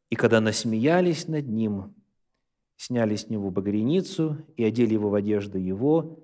И 0.10 0.16
когда 0.16 0.40
насмеялись 0.40 1.28
над 1.28 1.50
ним, 1.50 1.94
сняли 2.78 3.18
с 3.18 3.28
него 3.28 3.52
багряницу 3.52 4.38
и 4.56 4.64
одели 4.64 4.94
его 4.94 5.10
в 5.10 5.16
одежду 5.16 5.58
его, 5.58 6.18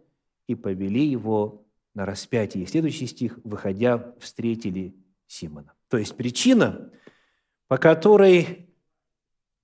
и 0.48 0.56
повели 0.56 1.06
его 1.06 1.67
на 1.98 2.06
распятие. 2.06 2.64
И 2.64 2.68
следующий 2.68 3.08
стих, 3.08 3.40
выходя, 3.44 4.14
встретили 4.20 4.96
Симона. 5.26 5.74
То 5.90 5.98
есть 5.98 6.16
причина, 6.16 6.92
по 7.68 7.78
которой 7.78 8.70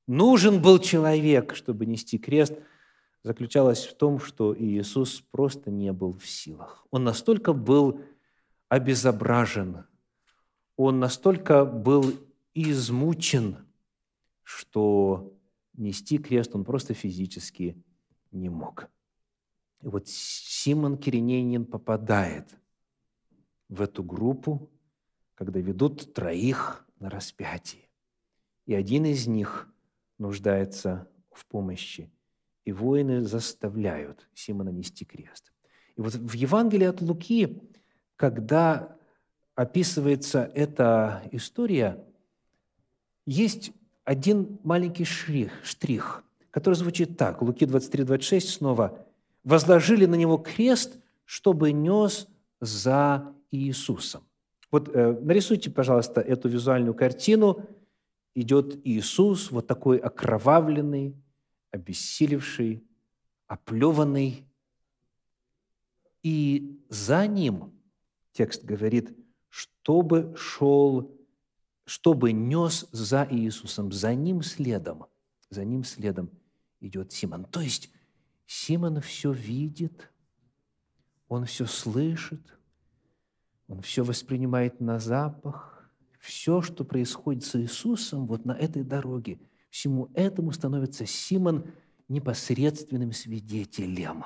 нужен 0.07 0.61
был 0.61 0.79
человек, 0.79 1.55
чтобы 1.55 1.85
нести 1.85 2.17
крест, 2.17 2.53
заключалась 3.21 3.85
в 3.85 3.95
том, 3.95 4.19
что 4.19 4.53
Иисус 4.57 5.23
просто 5.31 5.71
не 5.71 5.93
был 5.93 6.11
в 6.17 6.27
силах. 6.27 6.85
Он 6.91 7.03
настолько 7.03 7.53
был 7.53 8.01
обезображен, 8.67 9.85
он 10.75 10.99
настолько 10.99 11.63
был 11.63 12.13
измучен– 12.53 13.57
что 14.43 15.33
нести 15.73 16.17
крест 16.17 16.53
он 16.53 16.63
просто 16.63 16.93
физически 16.93 17.81
не 18.31 18.49
мог. 18.49 18.89
И 19.83 19.87
вот 19.87 20.07
Симон 20.07 20.97
Киринейнин 20.97 21.65
попадает 21.65 22.55
в 23.67 23.81
эту 23.81 24.01
группу, 24.03 24.71
когда 25.35 25.59
ведут 25.59 26.13
троих 26.13 26.87
на 26.99 27.09
распятие. 27.09 27.89
И 28.65 28.73
один 28.73 29.05
из 29.05 29.27
них 29.27 29.67
нуждается 30.17 31.09
в 31.31 31.45
помощи. 31.45 32.09
И 32.63 32.71
воины 32.71 33.21
заставляют 33.23 34.29
Симона 34.33 34.69
нести 34.69 35.03
крест. 35.03 35.51
И 35.97 36.01
вот 36.01 36.13
в 36.13 36.33
Евангелии 36.33 36.87
от 36.87 37.01
Луки, 37.01 37.61
когда 38.15 38.97
описывается 39.53 40.49
эта 40.55 41.27
история, 41.33 42.01
есть 43.25 43.73
один 44.05 44.59
маленький 44.63 45.03
штрих, 45.03 45.51
штрих, 45.65 46.23
который 46.51 46.75
звучит 46.75 47.17
так. 47.17 47.41
Луки 47.41 47.65
23, 47.65 48.05
26 48.05 48.49
снова. 48.49 49.05
«Возложили 49.43 50.05
на 50.05 50.15
него 50.15 50.37
крест, 50.37 50.99
чтобы 51.25 51.71
нес 51.71 52.27
за 52.59 53.33
Иисусом». 53.51 54.23
Вот 54.71 54.89
э, 54.89 55.19
нарисуйте, 55.21 55.69
пожалуйста, 55.69 56.21
эту 56.21 56.49
визуальную 56.49 56.93
картину. 56.93 57.67
Идет 58.35 58.79
Иисус, 58.83 59.51
вот 59.51 59.67
такой 59.67 59.97
окровавленный, 59.97 61.15
обессилевший, 61.71 62.83
оплеванный. 63.47 64.47
И 66.23 66.79
за 66.89 67.27
ним, 67.27 67.73
текст 68.31 68.63
говорит, 68.63 69.15
чтобы 69.49 70.33
шел 70.35 71.13
чтобы 71.85 72.31
нес 72.31 72.87
за 72.91 73.27
Иисусом, 73.29 73.91
за 73.91 74.15
ним 74.15 74.41
следом, 74.41 75.05
за 75.49 75.65
ним 75.65 75.83
следом 75.83 76.29
идет 76.79 77.11
Симон. 77.11 77.45
То 77.45 77.61
есть 77.61 77.89
Симон 78.45 79.01
все 79.01 79.31
видит, 79.31 80.11
он 81.27 81.45
все 81.45 81.65
слышит, 81.65 82.57
он 83.67 83.81
все 83.81 84.03
воспринимает 84.03 84.79
на 84.79 84.99
запах. 84.99 85.89
Все, 86.19 86.61
что 86.61 86.85
происходит 86.85 87.43
с 87.43 87.59
Иисусом 87.59 88.27
вот 88.27 88.45
на 88.45 88.53
этой 88.53 88.83
дороге, 88.83 89.39
всему 89.69 90.09
этому 90.13 90.51
становится 90.51 91.05
Симон 91.05 91.65
непосредственным 92.07 93.11
свидетелем. 93.11 94.25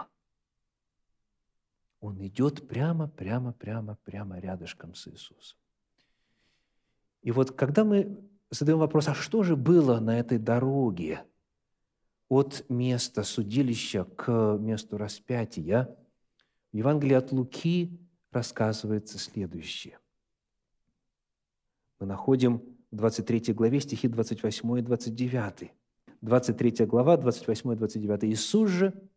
Он 2.00 2.24
идет 2.26 2.68
прямо, 2.68 3.08
прямо, 3.08 3.54
прямо, 3.54 3.98
прямо 4.04 4.39
рядышком 4.39 4.94
с 4.94 5.08
Иисусом. 5.08 5.58
И 7.24 7.32
вот 7.32 7.52
когда 7.52 7.84
мы 7.84 8.20
задаем 8.52 8.80
вопрос, 8.80 9.08
а 9.08 9.15
что 9.15 9.44
же 9.44 9.56
было 9.56 10.00
на 10.00 10.20
этой 10.20 10.38
дороге 10.38 11.26
от 12.30 12.66
места 12.70 13.24
судилища 13.24 14.04
к 14.04 14.58
месту 14.60 14.98
распятия, 14.98 15.96
в 16.72 16.78
Евангелии 16.78 17.16
от 17.16 17.32
Луки 17.32 17.98
рассказывается 18.32 19.18
следующее. 19.18 20.00
Мы 22.00 22.06
находим 22.06 22.62
в 22.92 22.96
23 22.96 23.54
главе 23.54 23.80
стихи 23.80 24.08
28 24.08 24.80
и 24.80 24.82
29. 24.82 25.72
23 26.22 26.86
глава, 26.86 27.18
28 27.18 27.74
и 27.74 27.76
29. 27.76 28.24
Иисус 28.26 28.70
же, 28.70 29.10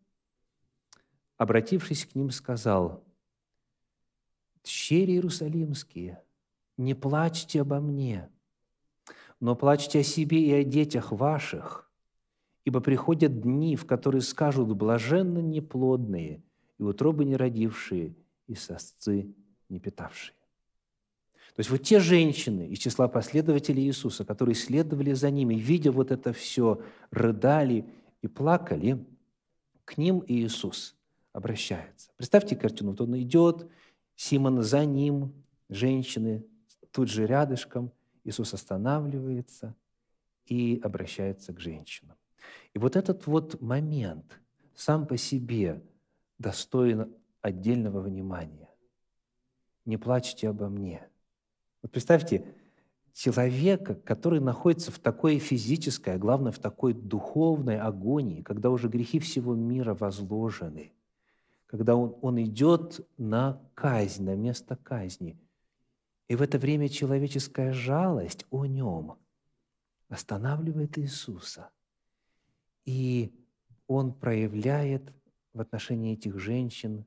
обратившись 1.37 2.07
к 2.07 2.15
ним, 2.15 2.31
сказал, 2.31 3.05
«Щери 4.65 5.15
Иерусалимские, 5.15 6.23
не 6.77 6.95
плачьте 6.95 7.63
обо 7.63 7.81
мне, 7.81 8.31
но 9.41 9.57
плачьте 9.57 10.01
о 10.01 10.03
себе 10.03 10.43
и 10.43 10.53
о 10.53 10.65
детях 10.65 11.13
ваших, 11.13 11.90
ибо 12.65 12.81
приходят 12.81 13.41
дни, 13.41 13.77
в 13.77 13.87
которые 13.87 14.23
скажут 14.23 14.69
блаженно 14.77 15.39
неплодные 15.39 16.43
и 16.79 16.83
утробы 16.83 17.25
не 17.25 17.37
родившие, 17.37 18.15
и 18.47 18.55
сосцы 18.55 19.35
не 19.69 19.79
питавшие. 19.79 20.35
То 21.55 21.61
есть 21.61 21.71
вот 21.71 21.83
те 21.83 22.01
женщины 22.01 22.69
из 22.69 22.79
числа 22.79 23.09
последователей 23.09 23.85
Иисуса, 23.85 24.25
которые 24.25 24.55
следовали 24.55 25.13
за 25.13 25.31
ними, 25.31 25.55
видя 25.55 25.93
вот 25.93 26.11
это 26.11 26.33
все, 26.33 26.81
рыдали 27.11 27.85
и 28.23 28.29
плакали, 28.29 29.05
к 29.85 29.99
ним 29.99 30.25
Иисус 30.27 30.97
обращается. 31.33 32.11
Представьте 32.17 32.57
картину, 32.57 32.91
вот 32.91 33.01
он 33.01 33.19
идет, 33.21 33.69
Симон 34.17 34.63
за 34.63 34.85
ним, 34.85 35.33
женщины 35.69 36.45
тут 36.93 37.09
же 37.09 37.27
рядышком 37.27 37.93
Иисус 38.25 38.55
останавливается 38.55 39.75
и 40.47 40.81
обращается 40.83 41.53
к 41.53 41.61
женщинам. 41.61 42.17
И 42.75 42.79
вот 42.79 42.97
этот 42.97 43.27
вот 43.27 43.61
момент 43.61 44.41
сам 44.75 45.07
по 45.07 45.17
себе 45.17 45.83
достоин 46.39 47.13
отдельного 47.43 48.01
внимания. 48.01 48.69
Не 49.85 49.97
плачьте 49.97 50.49
обо 50.49 50.69
мне. 50.69 51.09
Вот 51.83 51.93
представьте, 51.93 52.45
человека, 53.13 53.95
который 53.95 54.41
находится 54.41 54.93
в 54.93 54.99
такой 54.99 55.39
физической, 55.39 56.15
а 56.15 56.19
главное, 56.19 56.53
в 56.53 56.59
такой 56.59 56.93
духовной 56.93 57.79
агонии, 57.79 58.43
когда 58.43 58.71
уже 58.71 58.89
грехи 58.89 59.19
всего 59.19 59.55
мира 59.55 59.95
возложены, 59.95 60.93
когда 61.67 61.97
он, 61.97 62.17
он 62.21 62.43
идет 62.43 63.07
на 63.17 63.61
казнь, 63.75 64.25
на 64.25 64.37
место 64.37 64.77
казни– 64.77 65.39
и 66.31 66.37
в 66.37 66.43
это 66.43 66.59
время 66.59 66.89
человеческая 66.89 67.73
жалость 67.73 68.47
о 68.53 68.65
нем 68.65 69.19
останавливает 70.09 70.97
Иисуса. 70.97 71.71
И 72.85 73.33
он 73.87 74.13
проявляет 74.13 75.13
в 75.53 75.61
отношении 75.61 76.15
этих 76.15 76.39
женщин 76.39 77.05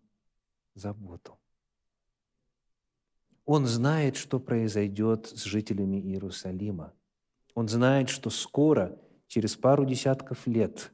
заботу. 0.76 1.38
Он 3.46 3.66
знает, 3.66 4.16
что 4.16 4.40
произойдет 4.40 5.28
с 5.28 5.44
жителями 5.44 5.98
Иерусалима. 5.98 6.94
Он 7.56 7.68
знает, 7.68 8.10
что 8.10 8.30
скоро, 8.30 8.98
через 9.28 9.56
пару 9.56 9.86
десятков 9.86 10.48
лет, 10.48 10.92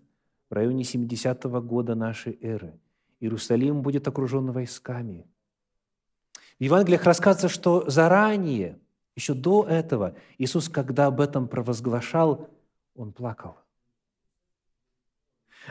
в 0.49 0.53
районе 0.53 0.83
70-го 0.83 1.61
года 1.61 1.95
нашей 1.95 2.37
эры, 2.41 2.79
Иерусалим 3.19 3.81
будет 3.81 4.07
окружен 4.07 4.51
войсками– 4.51 5.27
в 6.59 6.63
Евангелиях 6.63 7.05
рассказывается, 7.05 7.47
что 7.47 7.89
заранее, 7.89 8.79
еще 9.15 9.33
до 9.33 9.65
этого, 9.65 10.15
Иисус, 10.37 10.67
когда 10.67 11.05
об 11.05 11.21
этом 11.21 11.47
провозглашал, 11.47 12.49
Он 12.95 13.13
плакал. 13.13 13.55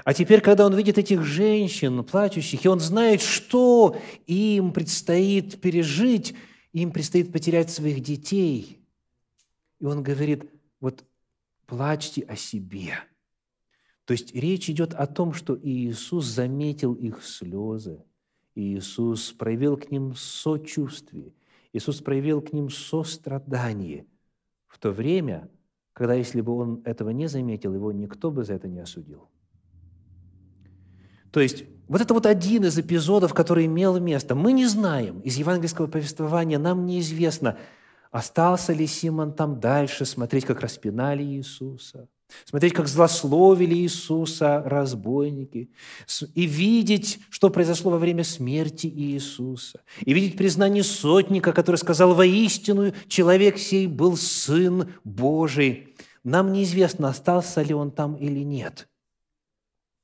А 0.05 0.15
теперь, 0.15 0.41
когда 0.41 0.67
Он 0.67 0.75
видит 0.75 0.99
этих 0.99 1.23
женщин, 1.23 2.05
плачущих, 2.05 2.65
и 2.65 2.69
Он 2.69 2.81
знает, 2.81 3.21
что 3.21 3.97
им 4.27 4.73
предстоит 4.73 5.61
пережить, 5.61 6.35
им 6.73 6.93
предстоит 6.93 7.33
потерять 7.33 7.71
своих 7.71 8.01
детей. 8.01 8.81
И 9.81 9.85
Он 9.85 10.03
говорит, 10.03 10.51
вот 10.81 11.05
плачьте 11.67 12.23
о 12.23 12.37
себе. 12.37 12.95
То 14.05 14.13
есть 14.13 14.35
речь 14.35 14.71
идет 14.71 14.95
о 14.95 15.07
том, 15.07 15.35
что 15.35 15.59
Иисус 15.61 16.25
заметил 16.25 16.95
их 16.95 17.23
слезы, 17.23 18.03
Иисус 18.55 19.33
проявил 19.33 19.77
к 19.77 19.91
ним 19.91 20.15
сочувствие, 20.15 21.35
Иисус 21.73 22.01
проявил 22.01 22.41
к 22.41 22.53
ним 22.53 22.71
сострадание 22.71 24.07
в 24.67 24.79
то 24.79 24.93
время, 24.93 25.51
когда, 25.93 26.15
если 26.15 26.41
бы 26.41 26.53
он 26.53 26.81
этого 26.85 27.11
не 27.11 27.27
заметил, 27.27 27.75
его 27.75 27.93
никто 27.93 28.31
бы 28.31 28.45
за 28.45 28.55
это 28.55 28.69
не 28.69 28.79
осудил. 28.79 29.29
То 31.31 31.41
есть 31.41 31.65
вот 31.89 32.03
это 32.03 32.13
вот 32.13 32.27
один 32.27 32.65
из 32.65 32.79
эпизодов, 32.79 33.33
который 33.33 33.67
имел 33.67 33.99
место. 33.99 34.35
Мы 34.35 34.53
не 34.53 34.67
знаем, 34.67 35.21
из 35.21 35.37
евангельского 35.37 35.87
повествования 35.87 36.59
нам 36.59 36.85
неизвестно, 36.85 37.57
остался 38.11 38.73
ли 38.73 38.87
Симон 38.87 39.33
там 39.33 39.59
дальше, 39.59 40.05
смотреть, 40.05 40.45
как 40.45 40.61
распинали 40.61 41.23
Иисуса, 41.23 42.09
смотреть, 42.45 42.75
как 42.75 42.89
злословили 42.89 43.75
Иисуса 43.75 44.63
разбойники, 44.67 45.71
и 46.35 46.47
видеть, 46.47 47.21
что 47.31 47.49
произошло 47.49 47.91
во 47.91 47.99
время 47.99 48.23
смерти 48.23 48.87
Иисуса, 48.87 49.81
и 50.05 50.13
видеть 50.13 50.37
признание 50.37 50.85
сотника, 50.85 51.53
который 51.53 51.77
сказал, 51.77 52.15
«Воистину 52.15 52.93
человек 53.09 53.59
сей 53.59 53.87
был 53.87 54.17
Сын 54.17 54.93
Божий». 55.05 55.95
Нам 56.23 56.53
неизвестно, 56.53 57.09
остался 57.09 57.63
ли 57.63 57.73
он 57.73 57.91
там 57.91 58.15
или 58.17 58.41
нет, 58.41 58.89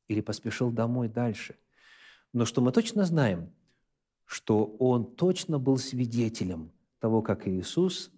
или 0.09 0.21
поспешил 0.21 0.71
домой 0.71 1.09
дальше. 1.09 1.57
Но 2.33 2.45
что 2.45 2.61
мы 2.61 2.73
точно 2.73 3.05
знаем, 3.05 3.53
что 4.25 4.65
он 4.79 5.15
точно 5.15 5.59
был 5.59 5.77
свидетелем 5.79 6.73
того, 6.99 7.23
как 7.23 7.47
Иисус, 7.47 8.11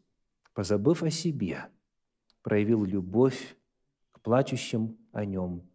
позабыв 0.54 1.02
о 1.02 1.10
себе, 1.10 1.66
проявил 2.42 2.84
любовь 2.84 3.56
к 4.12 4.20
плачущим 4.20 4.96
о 5.12 5.24
нем 5.24 5.68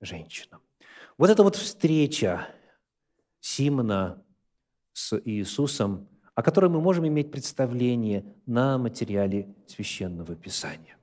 женщинам. 0.00 0.60
Вот 1.16 1.30
эта 1.30 1.42
вот 1.42 1.56
встреча 1.56 2.48
Симона 3.40 4.22
с 4.92 5.18
Иисусом, 5.24 6.08
о 6.34 6.42
которой 6.42 6.70
мы 6.70 6.80
можем 6.80 7.06
иметь 7.08 7.30
представление 7.30 8.24
на 8.46 8.78
материале 8.78 9.54
Священного 9.66 10.36
Писания. 10.36 10.96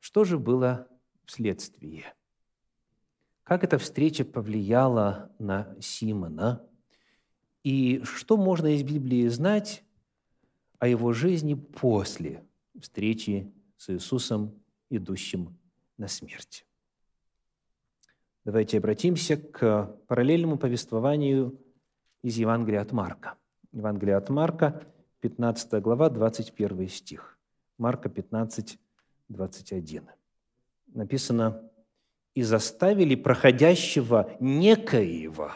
Что 0.00 0.24
же 0.24 0.38
было 0.38 0.88
вследствие? 1.24 2.14
Как 3.44 3.62
эта 3.62 3.76
встреча 3.76 4.24
повлияла 4.24 5.30
на 5.38 5.76
Симона? 5.78 6.66
И 7.62 8.02
что 8.02 8.38
можно 8.38 8.74
из 8.74 8.82
Библии 8.82 9.28
знать 9.28 9.84
о 10.78 10.88
его 10.88 11.12
жизни 11.12 11.52
после 11.52 12.42
встречи 12.80 13.52
с 13.76 13.90
Иисусом, 13.90 14.54
идущим 14.88 15.58
на 15.98 16.08
смерть? 16.08 16.66
Давайте 18.46 18.78
обратимся 18.78 19.36
к 19.36 19.94
параллельному 20.06 20.56
повествованию 20.56 21.58
из 22.22 22.38
Евангелия 22.38 22.80
от 22.80 22.92
Марка. 22.92 23.34
Евангелие 23.72 24.16
от 24.16 24.30
Марка, 24.30 24.86
15 25.20 25.82
глава, 25.82 26.08
21 26.08 26.88
стих. 26.88 27.38
Марка 27.76 28.08
15, 28.08 28.78
21. 29.28 30.08
Написано, 30.94 31.70
и 32.34 32.42
заставили 32.42 33.14
проходящего 33.14 34.30
некоего. 34.40 35.52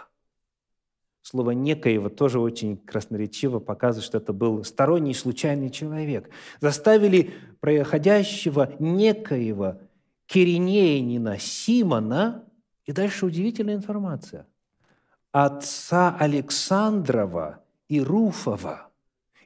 Слово 1.22 1.50
«некоего» 1.50 2.08
тоже 2.08 2.40
очень 2.40 2.78
красноречиво 2.78 3.58
показывает, 3.58 4.06
что 4.06 4.18
это 4.18 4.32
был 4.32 4.64
сторонний 4.64 5.14
случайный 5.14 5.68
человек. 5.68 6.30
Заставили 6.60 7.34
проходящего 7.60 8.72
некоего 8.78 9.78
Киринеянина 10.26 11.38
Симона, 11.38 12.44
и 12.86 12.92
дальше 12.92 13.26
удивительная 13.26 13.74
информация, 13.74 14.46
отца 15.32 16.16
Александрова 16.18 17.62
и 17.88 18.00
Руфова, 18.00 18.88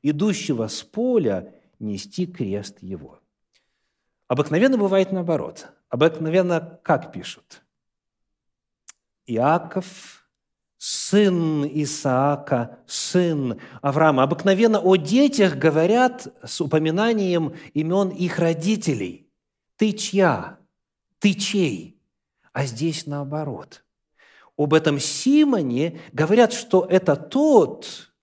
идущего 0.03 0.69
с 0.69 0.85
поля, 0.85 1.53
нести 1.81 2.27
крест 2.27 2.77
его. 2.81 3.22
Обыкновенно 4.33 4.79
бывает 4.79 5.13
наоборот– 5.13 5.67
обыкновенно 5.91 6.81
как 6.83 7.13
пишут? 7.13 7.63
Иаков, 9.27 10.27
сын 10.79 11.67
Исаака, 11.67 12.79
сын 12.87 13.61
Авраама. 13.83 14.23
Обыкновенно 14.23 14.81
о 14.81 14.97
детях 14.97 15.57
говорят 15.57 16.29
с 16.43 16.63
упоминанием 16.63 17.55
имен 17.75 18.09
их 18.09 18.39
родителей. 18.39 19.31
Ты 19.77 19.93
чья? 19.93 20.59
Ты 21.19 21.35
чей? 21.35 22.01
А 22.55 22.65
здесь 22.65 23.07
наоборот. 23.07 23.85
Об 24.57 24.73
этом 24.73 24.99
Симоне 24.99 26.01
говорят, 26.15 26.55
что 26.55 26.87
это 26.89 27.17
тот, 27.17 28.15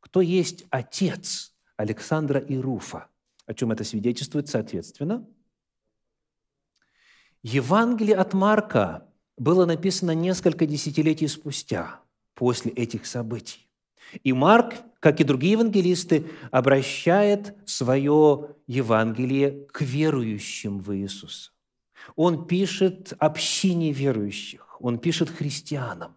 кто 0.00 0.22
есть 0.22 0.64
отец 0.70 1.52
Александра 1.76 2.40
и 2.40 2.56
Руфа. 2.56 3.08
О 3.44 3.52
чем 3.52 3.72
это 3.72 3.84
свидетельствует, 3.84 4.48
соответственно– 4.48 5.28
Евангелие 7.42 8.16
от 8.16 8.34
Марка 8.34 9.06
было 9.38 9.64
написано 9.64 10.10
несколько 10.12 10.66
десятилетий 10.66 11.28
спустя, 11.28 12.00
после 12.34 12.72
этих 12.72 13.06
событий. 13.06 13.68
И 14.24 14.32
Марк, 14.32 14.74
как 14.98 15.20
и 15.20 15.24
другие 15.24 15.52
евангелисты, 15.52 16.26
обращает 16.50 17.54
свое 17.66 18.56
Евангелие 18.66 19.66
к 19.72 19.82
верующим 19.82 20.80
в 20.80 20.96
Иисуса. 20.96 21.50
Он 22.16 22.46
пишет 22.46 23.12
общине 23.18 23.92
верующих, 23.92 24.76
он 24.80 24.98
пишет 24.98 25.30
христианам. 25.30 26.16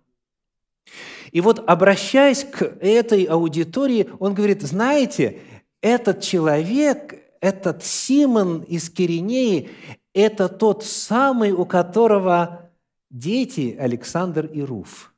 И 1.31 1.41
вот, 1.41 1.63
обращаясь 1.67 2.43
к 2.43 2.61
этой 2.79 3.23
аудитории, 3.23 4.09
он 4.19 4.33
говорит, 4.33 4.61
знаете, 4.61 5.41
этот 5.81 6.21
человек, 6.21 7.21
этот 7.41 7.83
Симон 7.83 8.61
из 8.61 8.89
Киринеи, 8.89 9.69
это 10.13 10.49
тот 10.49 10.83
самый, 10.83 11.51
у 11.51 11.65
которого 11.65 12.71
дети 13.09 13.75
Александр 13.79 14.45
и 14.45 14.61
Руф. 14.61 15.13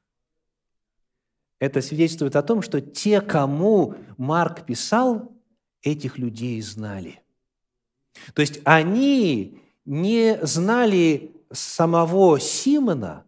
Это 1.59 1.81
свидетельствует 1.81 2.35
о 2.35 2.43
том, 2.43 2.61
что 2.61 2.81
те, 2.81 3.21
кому 3.21 3.95
Марк 4.17 4.65
писал, 4.65 5.31
этих 5.81 6.17
людей 6.17 6.61
знали. 6.61 7.21
То 8.33 8.41
есть 8.41 8.59
они 8.63 9.59
не 9.85 10.39
знали 10.41 11.35
самого 11.51 12.39
Симона, 12.39 13.23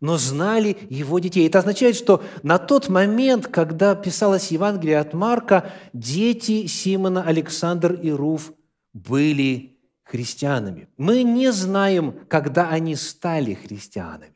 но 0.00 0.16
знали 0.16 0.76
его 0.88 1.18
детей. 1.18 1.46
Это 1.46 1.58
означает, 1.58 1.94
что 1.94 2.22
на 2.42 2.58
тот 2.58 2.88
момент, 2.88 3.46
когда 3.46 3.94
писалось 3.94 4.50
Евангелие 4.50 4.98
от 4.98 5.14
Марка, 5.14 5.72
дети 5.92 6.66
Симона, 6.66 7.22
Александр 7.22 7.92
и 7.92 8.10
Руф 8.10 8.52
были 8.92 9.69
христианами. 10.10 10.88
Мы 10.96 11.22
не 11.22 11.52
знаем, 11.52 12.26
когда 12.28 12.68
они 12.68 12.96
стали 12.96 13.54
христианами. 13.54 14.34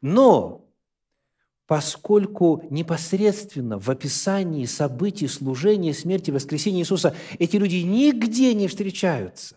Но 0.00 0.68
поскольку 1.66 2.64
непосредственно 2.68 3.78
в 3.78 3.88
описании 3.88 4.66
событий 4.66 5.28
служения, 5.28 5.94
смерти, 5.94 6.32
воскресения 6.32 6.80
Иисуса 6.80 7.14
эти 7.38 7.56
люди 7.56 7.76
нигде 7.76 8.54
не 8.54 8.66
встречаются, 8.66 9.56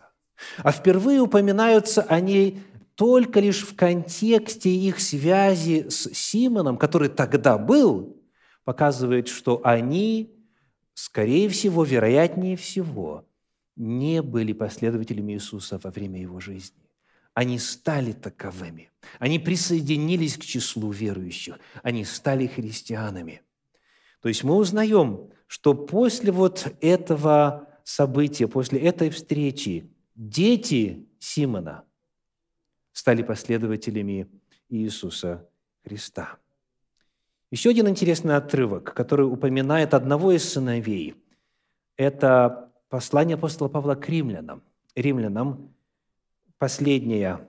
а 0.58 0.70
впервые 0.70 1.20
упоминаются 1.20 2.02
они 2.02 2.60
только 2.94 3.40
лишь 3.40 3.66
в 3.66 3.74
контексте 3.74 4.70
их 4.70 5.00
связи 5.00 5.88
с 5.90 6.14
Симоном, 6.14 6.78
который 6.78 7.08
тогда 7.08 7.58
был, 7.58 8.16
показывает, 8.64 9.28
что 9.28 9.60
они, 9.64 10.32
скорее 10.94 11.48
всего, 11.48 11.84
вероятнее 11.84 12.56
всего, 12.56 13.24
не 13.76 14.22
были 14.22 14.52
последователями 14.52 15.34
Иисуса 15.34 15.78
во 15.82 15.90
время 15.90 16.20
Его 16.20 16.40
жизни. 16.40 16.82
Они 17.34 17.58
стали 17.58 18.12
таковыми. 18.12 18.90
Они 19.18 19.38
присоединились 19.38 20.38
к 20.38 20.42
числу 20.42 20.90
верующих. 20.90 21.58
Они 21.82 22.04
стали 22.04 22.46
христианами. 22.46 23.42
То 24.22 24.28
есть 24.28 24.42
мы 24.42 24.56
узнаем, 24.56 25.30
что 25.46 25.74
после 25.74 26.32
вот 26.32 26.74
этого 26.80 27.68
события, 27.84 28.48
после 28.48 28.80
этой 28.80 29.10
встречи, 29.10 29.90
дети 30.14 31.06
Симона 31.18 31.84
стали 32.92 33.22
последователями 33.22 34.28
Иисуса 34.70 35.46
Христа. 35.84 36.38
Еще 37.50 37.70
один 37.70 37.88
интересный 37.88 38.36
отрывок, 38.36 38.94
который 38.94 39.26
упоминает 39.26 39.94
одного 39.94 40.32
из 40.32 40.48
сыновей, 40.48 41.14
это 41.96 42.65
Послание 42.88 43.34
апостола 43.34 43.68
Павла 43.68 43.94
к 43.96 44.08
римлянам. 44.08 44.62
Римлянам, 44.94 45.74
последняя 46.58 47.48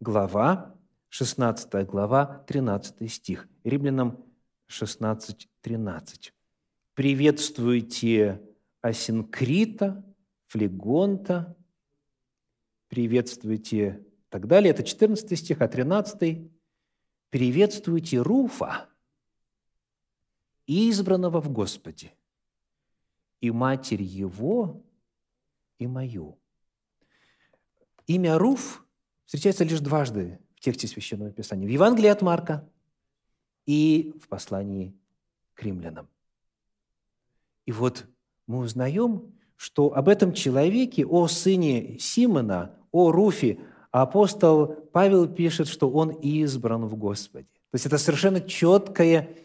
глава, 0.00 0.74
16 1.10 1.86
глава, 1.86 2.44
13 2.46 3.10
стих. 3.12 3.48
Римлянам 3.64 4.24
16, 4.66 5.48
13. 5.60 6.32
«Приветствуйте 6.94 8.42
Асинкрита, 8.80 10.04
Флегонта, 10.46 11.56
приветствуйте...» 12.88 14.04
Так 14.30 14.46
далее. 14.46 14.72
Это 14.72 14.82
14 14.82 15.38
стих, 15.38 15.60
а 15.60 15.68
13 15.68 16.50
«Приветствуйте 17.30 18.18
Руфа, 18.18 18.88
избранного 20.66 21.40
в 21.40 21.50
Господе, 21.50 22.12
и 23.40 23.50
матерь 23.50 24.02
его, 24.02 24.82
и 25.78 25.86
мою. 25.86 26.38
Имя 28.06 28.38
Руф 28.38 28.84
встречается 29.24 29.64
лишь 29.64 29.80
дважды 29.80 30.40
в 30.56 30.60
тексте 30.60 30.86
Священного 30.88 31.30
Писания, 31.30 31.68
в 31.68 31.70
Евангелии 31.70 32.08
от 32.08 32.22
Марка 32.22 32.68
и 33.66 34.14
в 34.22 34.28
послании 34.28 34.96
к 35.54 35.62
римлянам. 35.62 36.08
И 37.66 37.72
вот 37.72 38.06
мы 38.46 38.60
узнаем, 38.60 39.34
что 39.56 39.92
об 39.94 40.08
этом 40.08 40.32
человеке, 40.32 41.04
о 41.04 41.28
сыне 41.28 41.98
Симона, 41.98 42.74
о 42.92 43.12
Руфе, 43.12 43.60
апостол 43.90 44.68
Павел 44.92 45.28
пишет, 45.28 45.68
что 45.68 45.90
он 45.90 46.10
избран 46.10 46.86
в 46.86 46.96
Господе. 46.96 47.48
То 47.70 47.74
есть 47.74 47.84
это 47.84 47.98
совершенно 47.98 48.40
четкое 48.40 49.36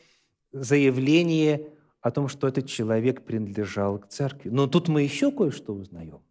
заявление 0.54 1.73
о 2.04 2.12
том, 2.12 2.28
что 2.28 2.48
этот 2.50 2.68
человек 2.68 3.24
принадлежал 3.24 3.98
к 3.98 4.10
церкви. 4.10 4.50
Но 4.50 4.68
тут 4.68 4.90
мы 4.90 5.02
еще 5.02 5.32
кое-что 5.32 5.74
узнаем. 5.74 6.22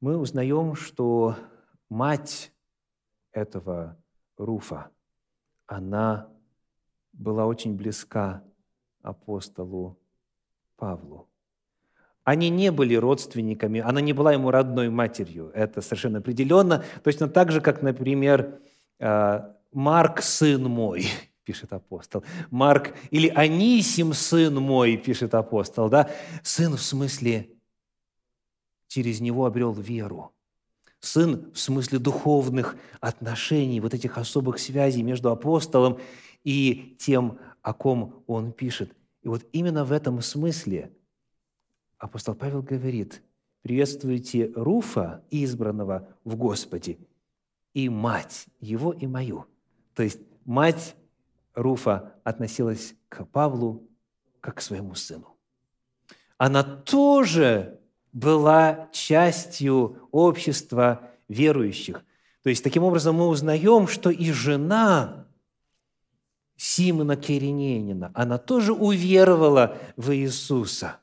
Мы 0.00 0.16
узнаем, 0.16 0.74
что 0.74 1.36
мать 1.90 2.52
этого 3.32 3.96
Руфа, 4.38 4.90
она 5.66 6.28
была 7.12 7.44
очень 7.44 7.76
близка 7.76 8.42
апостолу 9.02 9.98
Павлу. 10.76 11.28
Они 12.24 12.48
не 12.48 12.72
были 12.72 12.94
родственниками, 12.94 13.80
она 13.80 14.00
не 14.00 14.14
была 14.14 14.32
ему 14.32 14.50
родной 14.50 14.88
матерью, 14.88 15.50
это 15.54 15.82
совершенно 15.82 16.20
определенно. 16.20 16.82
Точно 17.04 17.28
так 17.28 17.52
же, 17.52 17.60
как, 17.60 17.82
например, 17.82 18.62
э, 19.00 19.54
Марк, 19.70 20.22
сын 20.22 20.62
мой, 20.64 21.06
пишет 21.44 21.72
апостол. 21.72 22.22
Марк, 22.50 22.94
или 23.10 23.28
Анисим, 23.28 24.12
сын 24.12 24.54
мой, 24.54 24.96
пишет 24.96 25.34
апостол. 25.34 25.88
Да? 25.88 26.10
Сын 26.42 26.76
в 26.76 26.82
смысле, 26.82 27.50
через 28.86 29.20
него 29.20 29.46
обрел 29.46 29.72
веру. 29.72 30.32
Сын 31.00 31.50
в 31.52 31.58
смысле 31.58 31.98
духовных 31.98 32.76
отношений, 33.00 33.80
вот 33.80 33.92
этих 33.92 34.18
особых 34.18 34.58
связей 34.58 35.02
между 35.02 35.30
апостолом 35.30 35.98
и 36.44 36.96
тем, 36.98 37.38
о 37.60 37.74
ком 37.74 38.22
он 38.26 38.52
пишет. 38.52 38.94
И 39.22 39.28
вот 39.28 39.44
именно 39.52 39.84
в 39.84 39.92
этом 39.92 40.20
смысле 40.20 40.92
апостол 41.98 42.34
Павел 42.34 42.62
говорит, 42.62 43.22
приветствуйте 43.62 44.52
Руфа, 44.54 45.24
избранного 45.30 46.08
в 46.24 46.36
Господе, 46.36 46.98
и 47.74 47.88
мать 47.88 48.46
его 48.60 48.92
и 48.92 49.06
мою. 49.06 49.46
То 49.94 50.02
есть 50.02 50.20
мать 50.44 50.94
Руфа 51.54 52.14
относилась 52.24 52.94
к 53.08 53.24
Павлу 53.24 53.88
как 54.40 54.56
к 54.56 54.60
своему 54.60 54.94
сыну. 54.94 55.36
Она 56.38 56.62
тоже 56.62 57.80
была 58.12 58.88
частью 58.92 60.08
общества 60.10 61.10
верующих. 61.28 62.04
То 62.42 62.50
есть, 62.50 62.64
таким 62.64 62.82
образом, 62.82 63.16
мы 63.16 63.28
узнаем, 63.28 63.86
что 63.86 64.10
и 64.10 64.32
жена 64.32 65.26
Симона 66.56 67.16
Кириненина, 67.16 68.12
она 68.14 68.38
тоже 68.38 68.72
уверовала 68.72 69.78
в 69.96 70.14
Иисуса. 70.14 70.98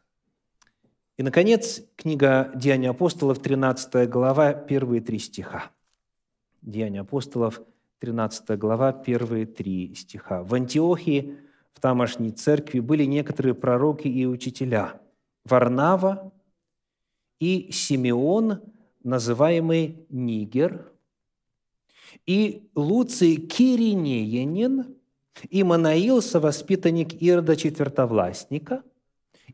И, 1.18 1.24
наконец, 1.24 1.82
книга 1.98 2.52
«Деяния 2.56 2.92
апостолов», 2.92 3.40
13 3.40 4.10
глава, 4.10 4.54
первые 4.54 5.02
три 5.02 5.20
стиха. 5.20 5.72
«Деяния 6.62 7.02
апостолов», 7.02 7.62
13 8.00 8.58
глава, 8.58 8.94
первые 8.94 9.46
три 9.46 9.94
стиха. 9.94 10.44
«В 10.44 10.54
Антиохии, 10.54 11.38
в 11.74 11.82
тамошней 11.82 12.32
церкви, 12.32 12.80
были 12.80 13.04
некоторые 13.04 13.54
пророки 13.54 14.08
и 14.08 14.26
учителя. 14.26 15.02
Варнава 15.46 16.32
и 17.40 17.72
Симеон, 17.72 18.62
называемый 19.04 20.06
Нигер, 20.10 20.92
и 22.26 22.70
Луций 22.76 23.36
Киринеянин, 23.36 24.96
и 25.50 25.64
Манаил, 25.64 26.22
совоспитанник 26.22 27.22
Ирода 27.22 27.56
Четвертовластника, 27.56 28.84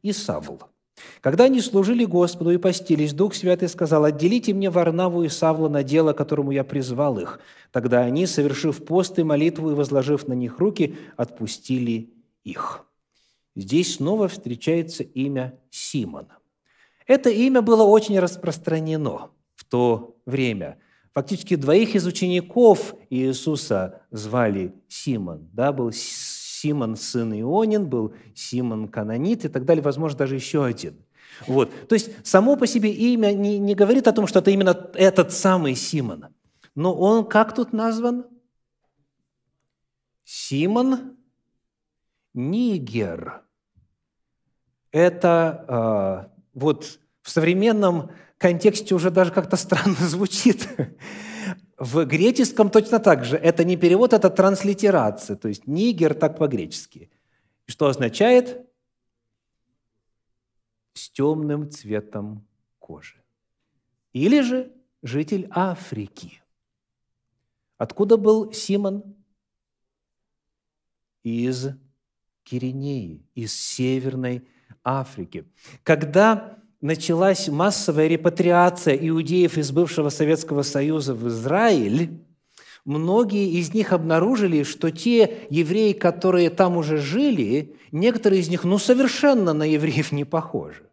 и 0.02 0.12
Савл– 0.12 0.62
когда 1.22 1.46
они 1.46 1.60
служили 1.62 2.06
Господу 2.06 2.52
и 2.52 2.58
постились, 2.58 3.14
Дух 3.14 3.36
Святый 3.36 3.68
сказал, 3.68 4.06
«Отделите 4.06 4.54
мне 4.54 4.70
Варнаву 4.70 5.24
и 5.24 5.30
Савла 5.30 5.70
на 5.70 5.84
дело, 5.84 6.14
которому 6.14 6.52
я 6.52 6.64
призвал 6.64 7.20
их». 7.20 7.40
Тогда 7.72 8.02
они, 8.02 8.26
совершив 8.28 8.86
пост 8.86 9.20
и 9.20 9.24
молитву 9.24 9.72
и 9.72 9.74
возложив 9.74 10.28
на 10.28 10.34
них 10.34 10.60
руки, 10.60 10.96
отпустили 11.18 12.14
их. 12.44 12.86
Здесь 13.56 13.96
снова 13.96 14.28
встречается 14.28 15.04
имя 15.04 15.58
Симона. 15.70 16.38
Это 17.08 17.30
имя 17.30 17.62
было 17.62 17.84
очень 17.84 18.20
распространено 18.20 19.30
в 19.56 19.66
то 19.66 20.18
время. 20.26 20.78
Фактически 21.14 21.56
двоих 21.56 21.96
из 21.96 22.06
учеников 22.06 22.94
Иисуса 23.10 24.02
звали 24.12 24.74
Симон. 24.88 25.48
Да, 25.54 25.72
был 25.72 25.92
Симон, 26.66 26.96
сын 26.96 27.32
Ионин, 27.32 27.86
был 27.88 28.16
Симон 28.34 28.88
Канонит 28.88 29.46
и 29.46 29.50
так 29.50 29.66
далее, 29.66 29.84
возможно, 29.84 30.18
даже 30.18 30.34
еще 30.34 30.66
один. 30.66 30.96
Вот. 31.46 31.70
То 31.88 31.94
есть 31.94 32.10
само 32.26 32.56
по 32.56 32.66
себе 32.66 32.92
имя 32.92 33.34
не, 33.34 33.60
не 33.60 33.76
говорит 33.76 34.08
о 34.08 34.14
том, 34.14 34.26
что 34.26 34.40
это 34.40 34.50
именно 34.50 34.90
этот 34.96 35.32
самый 35.32 35.76
Симон. 35.76 36.26
Но 36.74 36.96
он 36.96 37.26
как 37.28 37.54
тут 37.54 37.72
назван? 37.72 38.26
Симон 40.24 41.18
Нигер. 42.34 43.44
Это 44.92 46.32
э, 46.34 46.40
вот 46.56 47.00
в 47.22 47.30
современном 47.30 48.10
контексте 48.40 48.96
уже 48.96 49.12
даже 49.12 49.32
как-то 49.32 49.56
странно 49.56 49.96
звучит. 50.00 50.68
В 51.78 52.06
греческом 52.06 52.70
точно 52.70 53.00
так 53.00 53.26
же. 53.26 53.36
Это 53.36 53.66
не 53.66 53.76
перевод, 53.76 54.14
это 54.14 54.30
транслитерация. 54.30 55.36
То 55.36 55.50
есть 55.50 55.68
нигер 55.68 56.14
так 56.14 56.38
по-гречески. 56.38 57.12
Что 57.66 57.88
означает? 57.88 58.66
С 60.94 61.10
темным 61.10 61.70
цветом 61.70 62.48
кожи. 62.80 63.22
Или 64.14 64.40
же 64.42 64.72
житель 65.04 65.48
Африки. 65.52 66.42
Откуда 67.78 68.16
был 68.16 68.54
Симон? 68.54 69.16
Из 71.24 71.70
Киринеи, 72.44 73.28
из 73.34 73.54
Северной 73.54 74.48
Африки. 74.84 75.52
Когда 75.84 76.60
началась 76.86 77.48
массовая 77.48 78.08
репатриация 78.08 78.96
иудеев 78.96 79.58
из 79.58 79.72
бывшего 79.72 80.10
Советского 80.10 80.62
Союза 80.62 81.16
в 81.16 81.28
Израиль, 81.30 82.12
многие 82.86 83.60
из 83.60 83.74
них 83.74 83.92
обнаружили, 83.92 84.62
что 84.62 84.92
те 84.92 85.48
евреи, 85.50 85.94
которые 85.94 86.52
там 86.52 86.78
уже 86.78 86.98
жили, 86.98 87.76
некоторые 87.92 88.42
из 88.42 88.50
них 88.50 88.64
ну, 88.66 88.78
совершенно 88.78 89.54
на 89.54 89.64
евреев 89.64 90.12
не 90.12 90.26
похожи. 90.26 90.84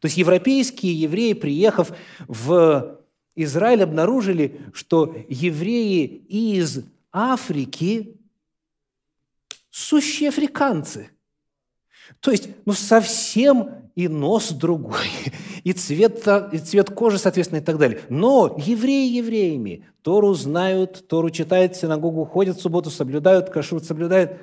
То 0.00 0.06
есть 0.06 0.16
европейские 0.16 0.94
евреи, 0.98 1.34
приехав 1.34 1.92
в 2.26 3.00
Израиль, 3.36 3.82
обнаружили, 3.82 4.62
что 4.72 5.14
евреи 5.28 6.06
из 6.06 6.84
Африки– 7.12 8.16
сущие 9.70 10.30
африканцы. 10.30 11.10
То 12.20 12.30
есть, 12.30 12.48
ну, 12.64 12.72
совсем 12.72 13.90
и 13.94 14.08
нос 14.08 14.50
другой, 14.50 15.06
и 15.62 15.72
цвет, 15.72 16.26
и 16.52 16.58
цвет 16.58 16.90
кожи, 16.90 17.18
соответственно, 17.18 17.60
и 17.60 17.62
так 17.62 17.78
далее. 17.78 18.00
Но 18.08 18.56
евреи 18.58 19.16
евреями. 19.16 19.86
Тору 20.02 20.34
знают, 20.34 21.06
Тору 21.08 21.30
читают, 21.30 21.74
в 21.74 21.80
синагогу 21.80 22.24
ходят 22.24 22.56
в 22.56 22.60
субботу, 22.60 22.90
соблюдают, 22.90 23.50
кашрут 23.50 23.84
соблюдают. 23.84 24.38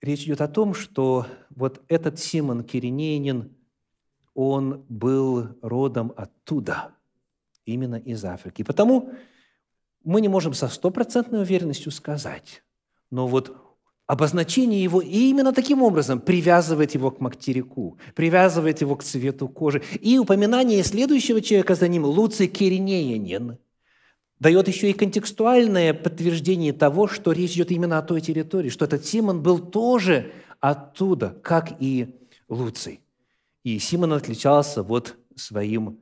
Речь 0.00 0.24
идет 0.24 0.40
о 0.40 0.48
том, 0.48 0.74
что 0.74 1.26
вот 1.50 1.80
этот 1.88 2.18
Симон 2.18 2.64
Киринеянин, 2.64 3.54
он 4.34 4.84
был 4.88 5.56
родом 5.62 6.12
оттуда, 6.16 6.94
именно 7.64 7.96
из 7.96 8.24
Африки. 8.24 8.62
потому 8.62 9.12
мы 10.04 10.20
не 10.20 10.28
можем 10.28 10.52
со 10.52 10.68
стопроцентной 10.68 11.42
уверенностью 11.42 11.92
сказать, 11.92 12.64
но 13.10 13.28
вот 13.28 13.56
Обозначение 14.12 14.82
его 14.82 15.00
именно 15.00 15.54
таким 15.54 15.82
образом 15.82 16.20
привязывает 16.20 16.92
его 16.92 17.10
к 17.10 17.20
материку, 17.20 17.96
привязывает 18.14 18.82
его 18.82 18.94
к 18.94 19.02
цвету 19.02 19.48
кожи. 19.48 19.82
И 20.02 20.18
упоминание 20.18 20.84
следующего 20.84 21.40
человека 21.40 21.74
за 21.74 21.88
ним, 21.88 22.04
Луций 22.04 22.46
Киринеянин, 22.46 23.56
дает 24.38 24.68
еще 24.68 24.90
и 24.90 24.92
контекстуальное 24.92 25.94
подтверждение 25.94 26.74
того, 26.74 27.08
что 27.08 27.32
речь 27.32 27.54
идет 27.54 27.70
именно 27.70 27.96
о 27.96 28.02
той 28.02 28.20
территории, 28.20 28.68
что 28.68 28.84
этот 28.84 29.06
Симон 29.06 29.42
был 29.42 29.58
тоже 29.58 30.30
оттуда, 30.60 31.30
как 31.42 31.72
и 31.80 32.14
Луций. 32.50 33.00
И 33.64 33.78
Симон 33.78 34.12
отличался 34.12 34.82
вот 34.82 35.16
своим 35.36 36.00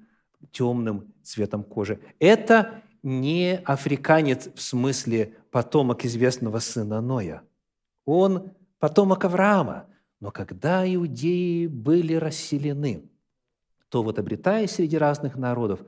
темным 0.51 1.14
цветом 1.23 1.62
кожи. 1.62 2.01
Это 2.18 2.83
не 3.05 3.57
африканец 3.64 4.49
в 4.53 4.61
смысле 4.61 5.37
потомок 5.53 6.05
известного 6.05 6.59
сына 6.59 7.01
Ноя– 7.01 7.42
он 8.11 8.53
потомок 8.79 9.25
Авраама. 9.25 9.87
Но 10.20 10.31
когда 10.31 10.85
иудеи 10.92 11.66
были 11.66 12.14
расселены, 12.14 13.09
то 13.88 14.03
вот 14.03 14.18
обретаясь 14.18 14.73
среди 14.73 14.99
разных 14.99 15.37
народов, 15.37 15.81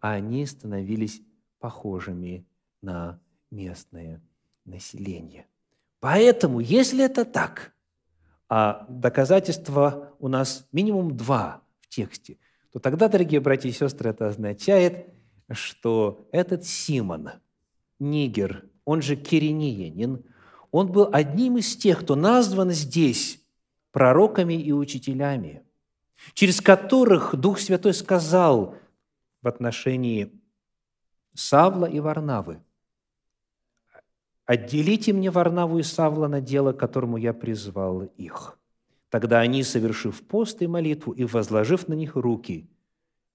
они 0.00 0.44
становились 0.46 1.22
похожими 1.58 2.46
на 2.82 3.20
местное 3.50 4.20
население. 4.64 5.46
Поэтому, 6.00 6.60
если 6.60 7.04
это 7.04 7.24
так, 7.24 7.72
а 8.48 8.86
доказательства 8.88 10.12
у 10.18 10.28
нас 10.28 10.66
минимум 10.72 11.16
два 11.16 11.62
в 11.80 11.88
тексте, 11.88 12.38
то 12.72 12.78
тогда, 12.78 13.08
дорогие 13.08 13.40
братья 13.40 13.68
и 13.68 13.72
сестры, 13.72 14.10
это 14.10 14.28
означает, 14.28 15.08
что 15.50 16.28
этот 16.32 16.64
Симон, 16.64 17.30
Нигер, 17.98 18.68
он 18.84 19.00
же 19.00 19.16
киринеянин, 19.16 20.24
он 20.74 20.90
был 20.90 21.08
одним 21.12 21.58
из 21.58 21.76
тех, 21.76 22.00
кто 22.00 22.16
назван 22.16 22.72
здесь 22.72 23.40
пророками 23.92 24.54
и 24.54 24.72
учителями, 24.72 25.62
через 26.32 26.60
которых 26.60 27.36
Дух 27.36 27.60
Святой 27.60 27.94
сказал 27.94 28.74
в 29.40 29.46
отношении 29.46 30.32
Савла 31.32 31.86
и 31.86 32.00
Варнавы, 32.00 32.60
«Отделите 34.46 35.12
мне 35.12 35.30
Варнаву 35.30 35.78
и 35.78 35.84
Савла 35.84 36.26
на 36.26 36.40
дело, 36.40 36.72
которому 36.72 37.18
я 37.18 37.32
призвал 37.32 38.02
их». 38.16 38.58
Тогда 39.10 39.38
они, 39.38 39.62
совершив 39.62 40.26
пост 40.26 40.60
и 40.60 40.66
молитву 40.66 41.12
и 41.12 41.22
возложив 41.24 41.86
на 41.86 41.94
них 41.94 42.16
руки, 42.16 42.68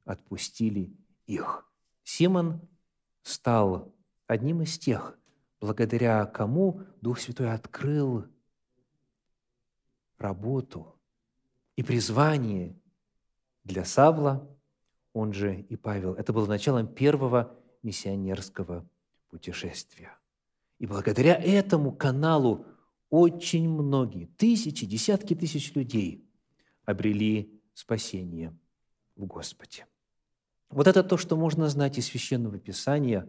отпустили 0.03 0.91
их. 1.25 1.65
Симон 2.03 2.59
стал 3.23 3.93
одним 4.27 4.61
из 4.61 4.77
тех, 4.77 5.17
благодаря 5.59 6.25
кому 6.25 6.81
Дух 7.01 7.19
Святой 7.19 7.51
открыл 7.51 8.25
работу 10.17 10.95
и 11.75 11.83
призвание 11.83 12.75
для 13.63 13.85
Савла, 13.85 14.47
он 15.13 15.33
же 15.33 15.61
и 15.61 15.75
Павел. 15.75 16.13
Это 16.13 16.33
было 16.33 16.45
началом 16.45 16.87
первого 16.87 17.55
миссионерского 17.83 18.87
путешествия. 19.29 20.17
И 20.77 20.85
благодаря 20.85 21.35
этому 21.35 21.91
каналу 21.91 22.65
очень 23.09 23.69
многие, 23.69 24.25
тысячи, 24.25 24.85
десятки 24.85 25.35
тысяч 25.35 25.73
людей 25.73 26.25
обрели 26.85 27.61
спасение 27.73 28.55
в 29.15 29.25
Господе. 29.25 29.87
Вот 30.69 30.87
это 30.87 31.03
то, 31.03 31.17
что 31.17 31.35
можно 31.35 31.67
знать 31.69 31.97
из 31.97 32.05
Священного 32.05 32.59
Писания 32.59 33.27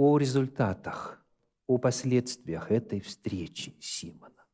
о 0.00 0.16
результатах, 0.16 1.22
о 1.66 1.76
последствиях 1.76 2.70
этой 2.70 3.02
встречи 3.02 3.74
Симона. 3.80 4.46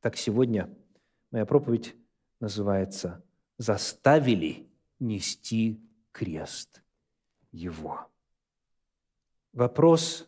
Так 0.00 0.16
сегодня 0.16 0.74
моя 1.30 1.44
проповедь 1.44 1.94
называется 2.40 3.22
«Заставили 3.58 4.66
нести 4.98 5.78
крест 6.10 6.82
его». 7.52 8.06
Вопрос 9.52 10.26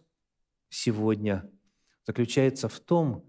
сегодня 0.68 1.50
заключается 2.06 2.68
в 2.68 2.80
том, 2.80 3.24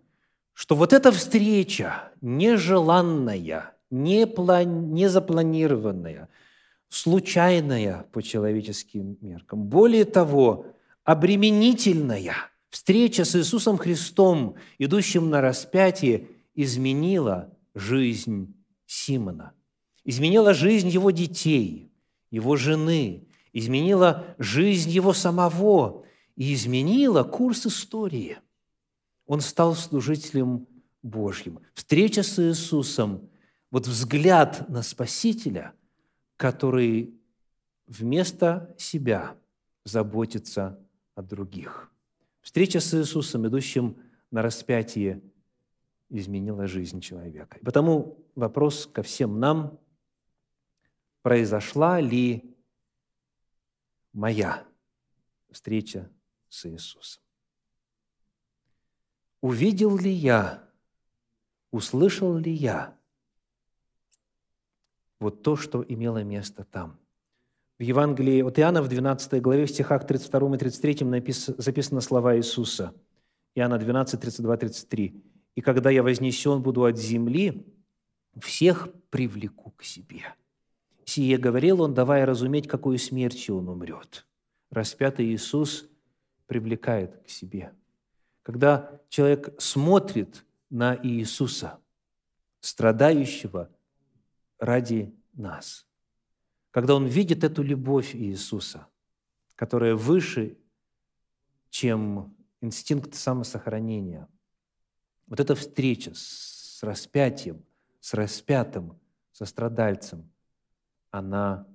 что 0.51 0.75
вот 0.75 0.91
эта 0.91 1.13
встреча 1.13 2.12
нежеланная, 2.19 3.73
не, 3.89 4.27
план, 4.27 4.97
запланированная, 5.07 6.27
случайная 6.89 8.03
по 8.12 8.21
человеческим 8.21 9.17
меркам, 9.21 9.63
более 9.63 10.03
того, 10.03 10.65
обременительная 11.10 12.36
встреча 12.69 13.26
с 13.26 13.36
Иисусом 13.36 13.80
Христом, 13.80 14.58
идущим 14.78 15.32
на 15.32 15.41
распятие, 15.41 16.28
изменила 16.54 17.52
жизнь 17.74 18.54
Симона, 18.86 19.54
изменила 20.04 20.54
жизнь 20.54 20.88
его 20.88 21.10
детей, 21.10 21.91
его 22.30 22.56
жены, 22.58 23.28
изменила 23.54 24.36
жизнь 24.38 24.91
его 24.91 25.13
самого 25.13 26.06
и 26.36 26.54
изменила 26.54 27.24
курс 27.24 27.65
истории. 27.65 28.38
Он 29.26 29.41
стал 29.41 29.74
служителем 29.74 30.67
Божьим. 31.02 31.60
Встреча 31.74 32.22
с 32.22 32.38
Иисусом, 32.38 33.32
вот 33.72 33.88
взгляд 33.88 34.69
на 34.69 34.84
Спасителя, 34.84 35.74
который 36.38 37.15
вместо 37.88 38.76
себя 38.78 39.36
заботится 39.86 40.80
о 41.19 41.21
других. 41.21 41.91
Встреча 42.41 42.79
с 42.79 42.93
Иисусом, 42.93 43.45
идущим 43.45 44.01
на 44.32 44.41
распятие, 44.41 45.21
изменила 46.08 46.65
жизнь 46.65 47.01
человека. 47.01 47.58
И 47.60 47.65
потому 47.65 48.17
вопрос 48.36 48.88
ко 48.88 49.03
всем 49.03 49.38
нам, 49.38 49.77
произошла 51.21 51.99
ли 51.99 52.55
моя 54.13 54.65
встреча 55.51 56.10
с 56.47 56.65
Иисусом? 56.65 57.21
Увидел 59.41 59.97
ли 59.97 60.12
я, 60.12 60.69
услышал 61.69 62.38
ли 62.38 62.53
я 62.53 62.97
вот 65.19 65.43
то, 65.43 65.58
что 65.58 65.84
имело 65.86 66.23
место 66.23 66.63
там? 66.63 66.97
В 67.79 67.81
Евангелии 67.81 68.41
от 68.41 68.59
Иоанна 68.59 68.81
в 68.81 68.89
12 68.89 69.41
главе, 69.41 69.65
в 69.65 69.69
стихах 69.69 70.05
32 70.05 70.55
и 70.55 70.59
33 70.59 71.05
написано, 71.05 71.55
записаны 71.61 72.01
слова 72.01 72.35
Иисуса. 72.35 72.93
Иоанна 73.55 73.77
12, 73.77 74.19
32, 74.19 74.57
33. 74.57 75.23
«И 75.55 75.61
когда 75.61 75.89
я 75.89 76.03
вознесен 76.03 76.61
буду 76.61 76.83
от 76.83 76.97
земли, 76.97 77.65
всех 78.37 78.89
привлеку 79.09 79.71
к 79.71 79.83
себе». 79.83 80.35
Сие 81.05 81.37
говорил 81.37 81.81
он, 81.81 81.93
давая 81.93 82.25
разуметь, 82.25 82.67
какую 82.67 82.97
смертью 82.99 83.57
он 83.57 83.69
умрет. 83.69 84.27
Распятый 84.69 85.27
Иисус 85.27 85.89
привлекает 86.47 87.23
к 87.23 87.29
себе. 87.29 87.71
Когда 88.43 88.99
человек 89.07 89.55
смотрит 89.57 90.45
на 90.69 90.99
Иисуса, 91.01 91.79
страдающего 92.59 93.69
ради 94.59 95.15
нас– 95.33 95.85
когда 96.71 96.95
он 96.95 97.05
видит 97.05 97.43
эту 97.43 97.63
любовь 97.63 98.15
Иисуса, 98.15 98.88
которая 99.55 99.95
выше, 99.95 100.58
чем 101.69 102.36
инстинкт 102.62 103.15
самосохранения. 103.15 104.27
Вот 105.27 105.39
эта 105.39 105.55
встреча 105.55 106.12
с 106.13 106.79
распятием, 106.82 107.63
с 107.99 108.13
распятым, 108.13 108.99
со 109.32 109.45
страдальцем, 109.45 110.29
она 111.12 111.67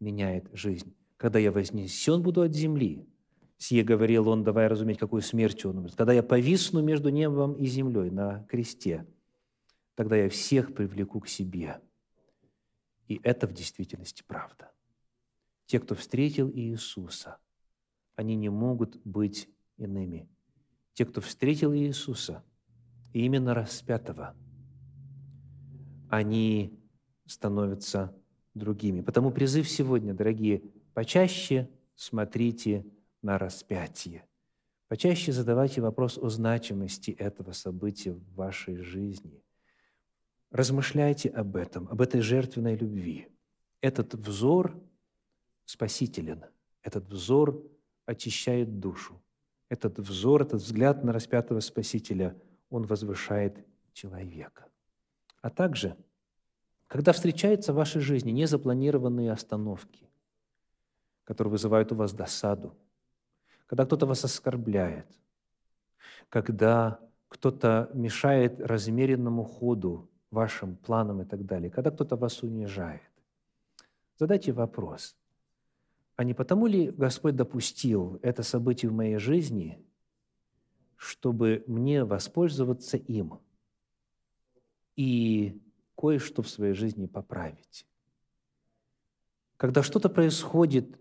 меняет 0.00 0.48
жизнь. 0.52 0.94
Когда 1.16 1.38
я 1.38 1.50
вознесен 1.50 2.22
буду 2.22 2.42
от 2.42 2.54
земли, 2.54 3.06
сие 3.56 3.82
говорил 3.82 4.28
он, 4.28 4.44
давая 4.44 4.68
разуметь, 4.68 4.98
какую 4.98 5.22
смертью 5.22 5.70
он 5.70 5.78
умрет. 5.78 5.96
Когда 5.96 6.12
я 6.12 6.22
повисну 6.22 6.82
между 6.82 7.08
небом 7.08 7.54
и 7.54 7.66
землей 7.66 8.10
на 8.10 8.44
кресте, 8.44 9.06
тогда 9.94 10.16
я 10.16 10.28
всех 10.28 10.74
привлеку 10.74 11.20
к 11.20 11.28
себе– 11.28 11.80
и 13.08 13.20
это 13.22 13.46
в 13.46 13.52
действительности 13.52 14.22
правда. 14.26 14.70
Те, 15.66 15.80
кто 15.80 15.94
встретил 15.94 16.50
Иисуса, 16.50 17.38
они 18.14 18.36
не 18.36 18.50
могут 18.50 18.96
быть 19.04 19.48
иными. 19.76 20.28
Те, 20.92 21.04
кто 21.06 21.20
встретил 21.20 21.74
Иисуса, 21.74 22.44
именно 23.12 23.54
распятого, 23.54 24.36
они 26.10 26.78
становятся 27.26 28.14
другими. 28.54 29.00
Потому 29.00 29.30
призыв 29.30 29.68
сегодня, 29.68 30.14
дорогие, 30.14 30.62
почаще 30.94 31.68
смотрите 31.94 32.86
на 33.22 33.38
распятие. 33.38 34.26
Почаще 34.88 35.32
задавайте 35.32 35.80
вопрос 35.80 36.18
о 36.18 36.28
значимости 36.28 37.10
этого 37.10 37.52
события 37.52 38.12
в 38.12 38.34
вашей 38.34 38.76
жизни– 38.76 39.42
Размышляйте 40.50 41.28
об 41.28 41.56
этом, 41.56 41.88
об 41.88 42.00
этой 42.00 42.20
жертвенной 42.20 42.76
любви. 42.76 43.28
Этот 43.80 44.14
взор 44.14 44.80
спасителен, 45.64 46.44
этот 46.82 47.06
взор 47.08 47.62
очищает 48.06 48.80
душу. 48.80 49.20
Этот 49.68 49.98
взор, 49.98 50.42
этот 50.42 50.62
взгляд 50.62 51.04
на 51.04 51.12
распятого 51.12 51.60
Спасителя, 51.60 52.34
он 52.70 52.84
возвышает 52.84 53.66
человека. 53.92 54.66
А 55.42 55.50
также, 55.50 55.96
когда 56.86 57.12
встречаются 57.12 57.72
в 57.72 57.76
вашей 57.76 58.00
жизни 58.00 58.30
незапланированные 58.30 59.30
остановки, 59.30 60.08
которые 61.24 61.52
вызывают 61.52 61.92
у 61.92 61.96
вас 61.96 62.14
досаду, 62.14 62.74
когда 63.66 63.84
кто-то 63.84 64.06
вас 64.06 64.24
оскорбляет, 64.24 65.06
когда 66.30 66.98
кто-то 67.28 67.90
мешает 67.92 68.58
размеренному 68.60 69.44
ходу 69.44 70.08
вашим 70.30 70.76
планам 70.76 71.22
и 71.22 71.24
так 71.24 71.44
далее, 71.44 71.70
когда 71.70 71.90
кто-то 71.90 72.16
вас 72.16 72.42
унижает, 72.42 73.02
задайте 74.16 74.52
вопрос, 74.52 75.16
а 76.16 76.24
не 76.24 76.34
потому 76.34 76.66
ли 76.66 76.90
Господь 76.90 77.36
допустил 77.36 78.18
это 78.22 78.42
событие 78.42 78.90
в 78.90 78.94
моей 78.94 79.18
жизни, 79.18 79.84
чтобы 80.96 81.64
мне 81.66 82.04
воспользоваться 82.04 82.96
им 82.96 83.40
и 84.96 85.62
кое-что 85.96 86.42
в 86.42 86.48
своей 86.48 86.74
жизни 86.74 87.06
поправить? 87.06 87.86
Когда 89.56 89.82
что-то 89.82 90.08
происходит 90.08 90.98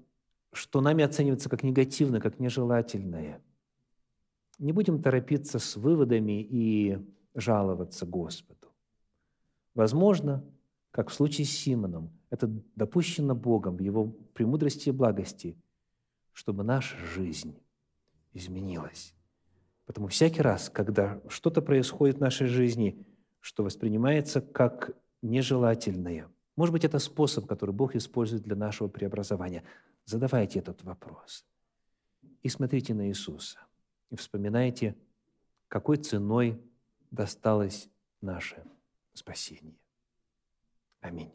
что 0.58 0.82
нами 0.82 1.04
оценивается 1.04 1.50
как 1.50 1.64
негативное, 1.64 2.20
как 2.20 2.40
нежелательное, 2.40 3.42
не 4.60 4.72
будем 4.72 5.02
торопиться 5.02 5.60
с 5.60 5.76
выводами 5.76 6.42
и 6.42 6.98
жаловаться 7.36 8.06
Господу. 8.06 8.57
Возможно, 9.78 10.44
как 10.90 11.12
в 11.12 11.14
случае 11.14 11.46
с 11.46 11.52
Симоном, 11.52 12.10
это 12.32 12.48
допущено 12.76 13.36
Богом 13.36 13.78
в 13.78 13.80
Его 13.80 14.08
премудрости 14.34 14.90
и 14.90 14.92
благости, 14.92 15.56
чтобы 16.34 16.64
наша 16.64 16.98
жизнь 16.98 17.56
изменилась. 18.34 19.14
Потому 19.86 20.08
всякий 20.08 20.42
раз, 20.42 20.72
когда 20.72 21.22
что-то 21.28 21.62
происходит 21.62 22.18
в 22.18 22.22
нашей 22.22 22.48
жизни, 22.48 23.06
что 23.40 23.64
воспринимается 23.64 24.42
как 24.42 24.98
нежелательное, 25.22 26.28
может 26.56 26.74
быть, 26.74 26.84
это 26.84 26.98
способ, 26.98 27.46
который 27.46 27.76
Бог 27.76 27.96
использует 27.96 28.42
для 28.42 28.56
нашего 28.56 28.88
преобразования. 28.88 29.64
Задавайте 30.06 30.58
этот 30.58 30.84
вопрос. 30.84 31.46
И 32.42 32.50
смотрите 32.50 32.96
на 32.96 33.10
Иисуса. 33.10 33.60
И 34.10 34.16
вспоминайте, 34.16 34.96
какой 35.68 35.98
ценой 35.98 36.60
досталось 37.12 37.90
наше 38.22 38.64
спасение. 39.18 39.78
Аминь. 41.01 41.34